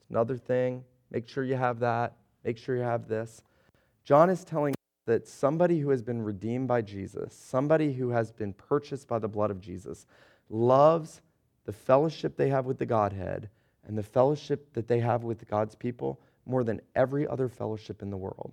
It's 0.00 0.10
another 0.10 0.36
thing. 0.36 0.84
Make 1.10 1.28
sure 1.28 1.44
you 1.44 1.56
have 1.56 1.80
that. 1.80 2.14
Make 2.44 2.58
sure 2.58 2.76
you 2.76 2.82
have 2.82 3.08
this. 3.08 3.42
John 4.04 4.30
is 4.30 4.44
telling 4.44 4.74
that 5.06 5.26
somebody 5.26 5.80
who 5.80 5.90
has 5.90 6.02
been 6.02 6.22
redeemed 6.22 6.68
by 6.68 6.82
Jesus, 6.82 7.34
somebody 7.34 7.92
who 7.92 8.10
has 8.10 8.30
been 8.30 8.52
purchased 8.52 9.08
by 9.08 9.18
the 9.18 9.28
blood 9.28 9.50
of 9.50 9.60
Jesus, 9.60 10.06
loves 10.50 11.20
the 11.64 11.72
fellowship 11.72 12.36
they 12.36 12.48
have 12.48 12.66
with 12.66 12.78
the 12.78 12.86
Godhead 12.86 13.48
and 13.86 13.96
the 13.96 14.02
fellowship 14.02 14.72
that 14.74 14.86
they 14.86 15.00
have 15.00 15.24
with 15.24 15.48
God's 15.48 15.74
people 15.74 16.20
more 16.46 16.62
than 16.62 16.80
every 16.94 17.26
other 17.26 17.48
fellowship 17.48 18.02
in 18.02 18.10
the 18.10 18.16
world. 18.16 18.52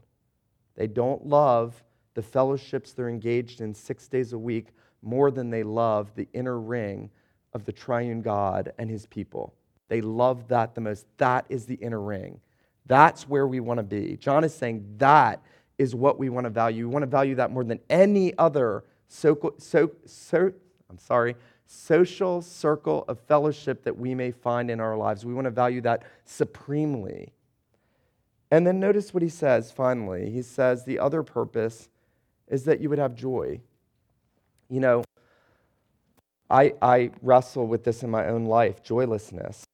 They 0.76 0.88
don't 0.88 1.26
love 1.26 1.84
the 2.14 2.22
fellowships 2.22 2.94
they're 2.94 3.10
engaged 3.10 3.62
in 3.62 3.74
six 3.74 4.08
days 4.08 4.34
a 4.34 4.38
week 4.38 4.70
more 5.02 5.32
than 5.32 5.50
they 5.50 5.64
love 5.64 6.12
the 6.16 6.28
inner 6.34 6.60
ring 6.60 7.10
of 7.56 7.66
the 7.66 7.72
triune 7.72 8.22
God 8.22 8.74
and 8.78 8.90
his 8.90 9.08
people. 9.08 9.56
They 9.88 10.02
love 10.02 10.50
that 10.50 10.76
the 10.76 10.82
most. 10.82 11.08
That 11.18 11.46
is 11.50 11.66
the 11.66 11.76
inner 11.76 12.02
ring. 12.02 12.40
That's 12.86 13.28
where 13.28 13.48
we 13.48 13.62
want 13.62 13.80
to 13.80 13.84
be. 13.84 14.18
John 14.18 14.44
is 14.44 14.54
saying 14.54 14.86
that 14.98 15.42
is 15.78 15.96
what 15.96 16.20
we 16.20 16.30
want 16.30 16.44
to 16.44 16.50
value. 16.52 16.88
We 16.88 16.94
want 16.94 17.04
to 17.04 17.08
value 17.08 17.36
that 17.36 17.52
more 17.52 17.64
than 17.64 17.80
any 17.90 18.38
other 18.38 18.84
so, 19.08 19.56
so, 19.58 19.92
so, 20.06 20.52
I'm 20.90 21.00
sorry, 21.00 21.36
social 21.66 22.42
circle 22.42 23.06
of 23.08 23.20
fellowship 23.22 23.84
that 23.86 23.98
we 23.98 24.14
may 24.14 24.32
find 24.32 24.70
in 24.70 24.82
our 24.82 24.98
lives. 24.98 25.26
We 25.26 25.34
want 25.34 25.46
to 25.46 25.52
value 25.52 25.82
that 25.82 26.04
supremely. 26.26 27.32
And 28.52 28.68
then 28.68 28.80
notice 28.80 29.14
what 29.14 29.24
he 29.24 29.30
says 29.30 29.72
finally. 29.72 30.30
He 30.30 30.42
says 30.42 30.84
the 30.84 31.00
other 31.00 31.24
purpose 31.24 31.88
is 32.48 32.66
that 32.66 32.82
you 32.82 32.90
would 32.90 33.00
have 33.00 33.16
joy. 33.16 33.62
You 34.70 34.80
know, 34.82 35.04
I, 36.50 36.74
I 36.82 37.12
wrestle 37.22 37.68
with 37.68 37.84
this 37.84 38.04
in 38.04 38.10
my 38.10 38.28
own 38.28 38.46
life 38.46 38.84
joylessness, 38.84 39.66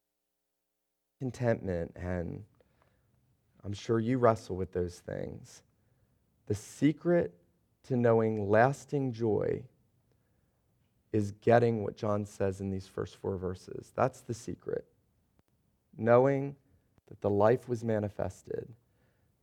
contentment, 1.19 1.91
and 1.95 2.43
I'm 3.63 3.73
sure 3.73 3.99
you 3.99 4.17
wrestle 4.17 4.55
with 4.55 4.71
those 4.71 4.99
things. 4.99 5.63
The 6.47 6.55
secret 6.55 7.33
to 7.87 7.95
knowing 7.95 8.49
lasting 8.49 9.11
joy 9.11 9.63
is 11.11 11.31
getting 11.41 11.83
what 11.83 11.97
John 11.97 12.25
says 12.25 12.61
in 12.61 12.69
these 12.69 12.87
first 12.87 13.17
four 13.17 13.37
verses. 13.37 13.91
That's 13.95 14.21
the 14.21 14.33
secret. 14.33 14.85
Knowing 15.97 16.55
that 17.09 17.21
the 17.21 17.29
life 17.29 17.67
was 17.67 17.83
manifested, 17.83 18.67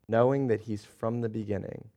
knowing 0.09 0.47
that 0.47 0.63
he's 0.63 0.85
from 0.85 1.21
the 1.21 1.29
beginning, 1.29 1.89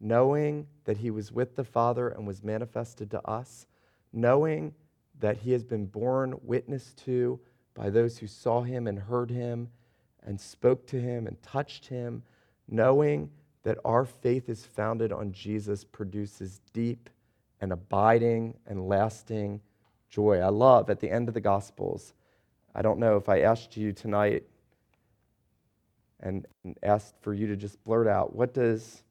knowing 0.00 0.66
that 0.84 0.96
he 0.96 1.10
was 1.10 1.30
with 1.30 1.56
the 1.56 1.64
Father 1.64 2.08
and 2.08 2.26
was 2.26 2.42
manifested 2.42 3.10
to 3.10 3.26
us, 3.28 3.66
knowing 4.12 4.74
that 5.18 5.36
he 5.36 5.52
has 5.52 5.64
been 5.64 5.86
borne 5.86 6.34
witness 6.42 6.94
to 6.94 7.38
by 7.74 7.90
those 7.90 8.18
who 8.18 8.26
saw 8.26 8.62
him 8.62 8.86
and 8.86 8.98
heard 8.98 9.30
him 9.30 9.68
and 10.24 10.40
spoke 10.40 10.86
to 10.86 11.00
him 11.00 11.26
and 11.26 11.40
touched 11.42 11.86
him, 11.86 12.22
knowing 12.68 13.30
that 13.62 13.78
our 13.84 14.04
faith 14.04 14.48
is 14.48 14.64
founded 14.64 15.12
on 15.12 15.32
Jesus 15.32 15.84
produces 15.84 16.60
deep 16.72 17.10
and 17.60 17.72
abiding 17.72 18.54
and 18.66 18.88
lasting 18.88 19.60
joy. 20.08 20.38
I 20.38 20.48
love 20.48 20.90
at 20.90 21.00
the 21.00 21.10
end 21.10 21.28
of 21.28 21.34
the 21.34 21.40
Gospels. 21.40 22.14
I 22.74 22.82
don't 22.82 22.98
know 22.98 23.16
if 23.16 23.28
I 23.28 23.40
asked 23.40 23.76
you 23.76 23.92
tonight 23.92 24.44
and 26.20 26.46
asked 26.82 27.14
for 27.20 27.32
you 27.32 27.46
to 27.46 27.56
just 27.56 27.82
blurt 27.84 28.06
out, 28.06 28.34
what 28.34 28.52
does 28.54 29.02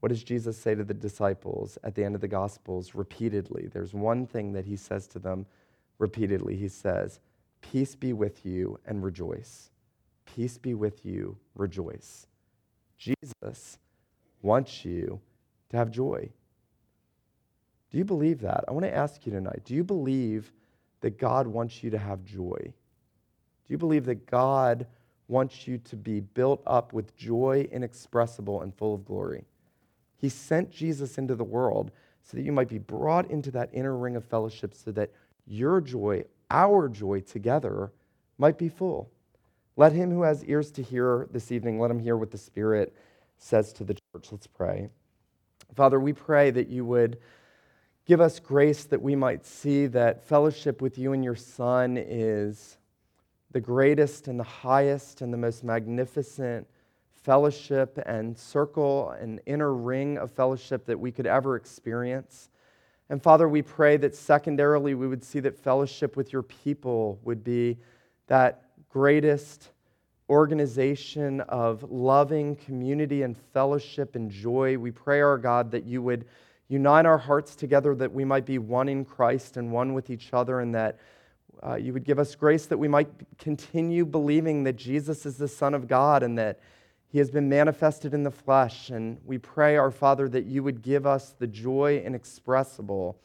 what 0.00 0.08
does 0.08 0.24
Jesus 0.24 0.56
say 0.56 0.74
to 0.74 0.82
the 0.82 0.94
disciples 0.94 1.78
at 1.84 1.94
the 1.94 2.02
end 2.02 2.14
of 2.14 2.20
the 2.20 2.28
Gospels 2.28 2.94
repeatedly? 2.94 3.68
There's 3.72 3.94
one 3.94 4.26
thing 4.26 4.52
that 4.52 4.64
he 4.64 4.76
says 4.76 5.06
to 5.08 5.18
them 5.18 5.46
repeatedly. 5.98 6.56
He 6.56 6.68
says, 6.68 7.20
Peace 7.60 7.94
be 7.94 8.14
with 8.14 8.44
you 8.44 8.78
and 8.86 9.04
rejoice. 9.04 9.70
Peace 10.24 10.56
be 10.56 10.74
with 10.74 11.04
you, 11.04 11.36
rejoice. 11.54 12.26
Jesus 12.96 13.78
wants 14.42 14.84
you 14.84 15.20
to 15.68 15.76
have 15.76 15.90
joy. 15.90 16.30
Do 17.90 17.98
you 17.98 18.04
believe 18.04 18.40
that? 18.40 18.64
I 18.68 18.72
want 18.72 18.84
to 18.84 18.94
ask 18.94 19.26
you 19.26 19.32
tonight 19.32 19.62
do 19.64 19.74
you 19.74 19.84
believe 19.84 20.52
that 21.00 21.18
God 21.18 21.46
wants 21.46 21.82
you 21.82 21.90
to 21.90 21.98
have 21.98 22.24
joy? 22.24 22.58
Do 22.60 23.68
you 23.68 23.78
believe 23.78 24.06
that 24.06 24.26
God 24.26 24.86
wants 25.28 25.66
you 25.66 25.78
to 25.78 25.96
be 25.96 26.20
built 26.20 26.62
up 26.66 26.92
with 26.92 27.16
joy 27.16 27.68
inexpressible 27.70 28.62
and 28.62 28.74
full 28.74 28.94
of 28.94 29.04
glory? 29.04 29.44
He 30.20 30.28
sent 30.28 30.70
Jesus 30.70 31.16
into 31.18 31.34
the 31.34 31.44
world 31.44 31.90
so 32.22 32.36
that 32.36 32.42
you 32.42 32.52
might 32.52 32.68
be 32.68 32.78
brought 32.78 33.30
into 33.30 33.50
that 33.52 33.70
inner 33.72 33.96
ring 33.96 34.16
of 34.16 34.24
fellowship 34.24 34.74
so 34.74 34.92
that 34.92 35.10
your 35.46 35.80
joy, 35.80 36.24
our 36.50 36.88
joy 36.88 37.20
together, 37.20 37.90
might 38.38 38.58
be 38.58 38.68
full. 38.68 39.10
Let 39.76 39.92
him 39.92 40.10
who 40.10 40.22
has 40.22 40.44
ears 40.44 40.70
to 40.72 40.82
hear 40.82 41.26
this 41.30 41.50
evening, 41.50 41.80
let 41.80 41.90
him 41.90 41.98
hear 41.98 42.16
what 42.16 42.30
the 42.30 42.38
Spirit 42.38 42.94
says 43.38 43.72
to 43.74 43.84
the 43.84 43.94
church. 43.94 44.30
Let's 44.30 44.46
pray. 44.46 44.90
Father, 45.74 45.98
we 45.98 46.12
pray 46.12 46.50
that 46.50 46.68
you 46.68 46.84
would 46.84 47.18
give 48.04 48.20
us 48.20 48.40
grace 48.40 48.84
that 48.84 49.00
we 49.00 49.16
might 49.16 49.46
see 49.46 49.86
that 49.86 50.22
fellowship 50.22 50.82
with 50.82 50.98
you 50.98 51.12
and 51.12 51.24
your 51.24 51.36
Son 51.36 51.96
is 51.96 52.76
the 53.52 53.60
greatest 53.60 54.28
and 54.28 54.38
the 54.38 54.44
highest 54.44 55.22
and 55.22 55.32
the 55.32 55.38
most 55.38 55.64
magnificent 55.64 56.66
fellowship 57.22 57.98
and 58.06 58.36
circle 58.36 59.10
and 59.20 59.40
inner 59.46 59.74
ring 59.74 60.18
of 60.18 60.30
fellowship 60.30 60.86
that 60.86 60.98
we 60.98 61.12
could 61.12 61.26
ever 61.26 61.56
experience. 61.56 62.48
And 63.10 63.22
Father, 63.22 63.48
we 63.48 63.62
pray 63.62 63.96
that 63.98 64.14
secondarily 64.14 64.94
we 64.94 65.08
would 65.08 65.24
see 65.24 65.40
that 65.40 65.58
fellowship 65.58 66.16
with 66.16 66.32
your 66.32 66.42
people 66.42 67.18
would 67.24 67.42
be 67.42 67.78
that 68.28 68.62
greatest 68.88 69.70
organization 70.30 71.40
of 71.42 71.82
loving 71.90 72.54
community 72.54 73.22
and 73.22 73.36
fellowship 73.52 74.14
and 74.14 74.30
joy. 74.30 74.78
We 74.78 74.92
pray, 74.92 75.20
our 75.20 75.38
God, 75.38 75.72
that 75.72 75.84
you 75.84 76.02
would 76.02 76.24
unite 76.68 77.04
our 77.04 77.18
hearts 77.18 77.56
together, 77.56 77.96
that 77.96 78.12
we 78.12 78.24
might 78.24 78.46
be 78.46 78.58
one 78.58 78.88
in 78.88 79.04
Christ 79.04 79.56
and 79.56 79.72
one 79.72 79.92
with 79.92 80.08
each 80.08 80.32
other, 80.32 80.60
and 80.60 80.72
that 80.76 80.98
uh, 81.66 81.74
you 81.74 81.92
would 81.92 82.04
give 82.04 82.20
us 82.20 82.36
grace 82.36 82.66
that 82.66 82.78
we 82.78 82.86
might 82.88 83.08
continue 83.38 84.06
believing 84.06 84.62
that 84.64 84.76
Jesus 84.76 85.26
is 85.26 85.36
the 85.36 85.48
Son 85.48 85.74
of 85.74 85.88
God 85.88 86.22
and 86.22 86.38
that 86.38 86.60
he 87.10 87.18
has 87.18 87.30
been 87.30 87.48
manifested 87.48 88.14
in 88.14 88.22
the 88.22 88.30
flesh. 88.30 88.90
And 88.90 89.18
we 89.24 89.36
pray, 89.36 89.76
our 89.76 89.90
Father, 89.90 90.28
that 90.28 90.44
you 90.44 90.62
would 90.62 90.80
give 90.80 91.06
us 91.06 91.34
the 91.38 91.46
joy 91.46 92.02
inexpressible 92.04 93.18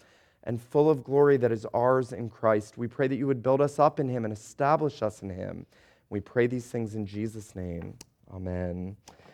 and 0.44 0.62
full 0.62 0.90
of 0.90 1.04
glory 1.04 1.38
that 1.38 1.52
is 1.52 1.66
ours 1.74 2.12
in 2.12 2.30
Christ. 2.30 2.78
We 2.78 2.88
pray 2.88 3.08
that 3.08 3.16
you 3.16 3.28
would 3.28 3.44
build 3.44 3.62
us 3.62 3.78
up 3.80 4.00
in 4.00 4.10
him 4.10 4.26
and 4.26 4.34
establish 4.34 5.02
us 5.02 5.22
in 5.22 5.30
him. 5.30 5.66
We 6.10 6.20
pray 6.20 6.48
these 6.48 6.66
things 6.66 6.96
in 6.96 7.06
Jesus' 7.06 7.56
name. 7.56 7.96
Amen. 8.34 8.96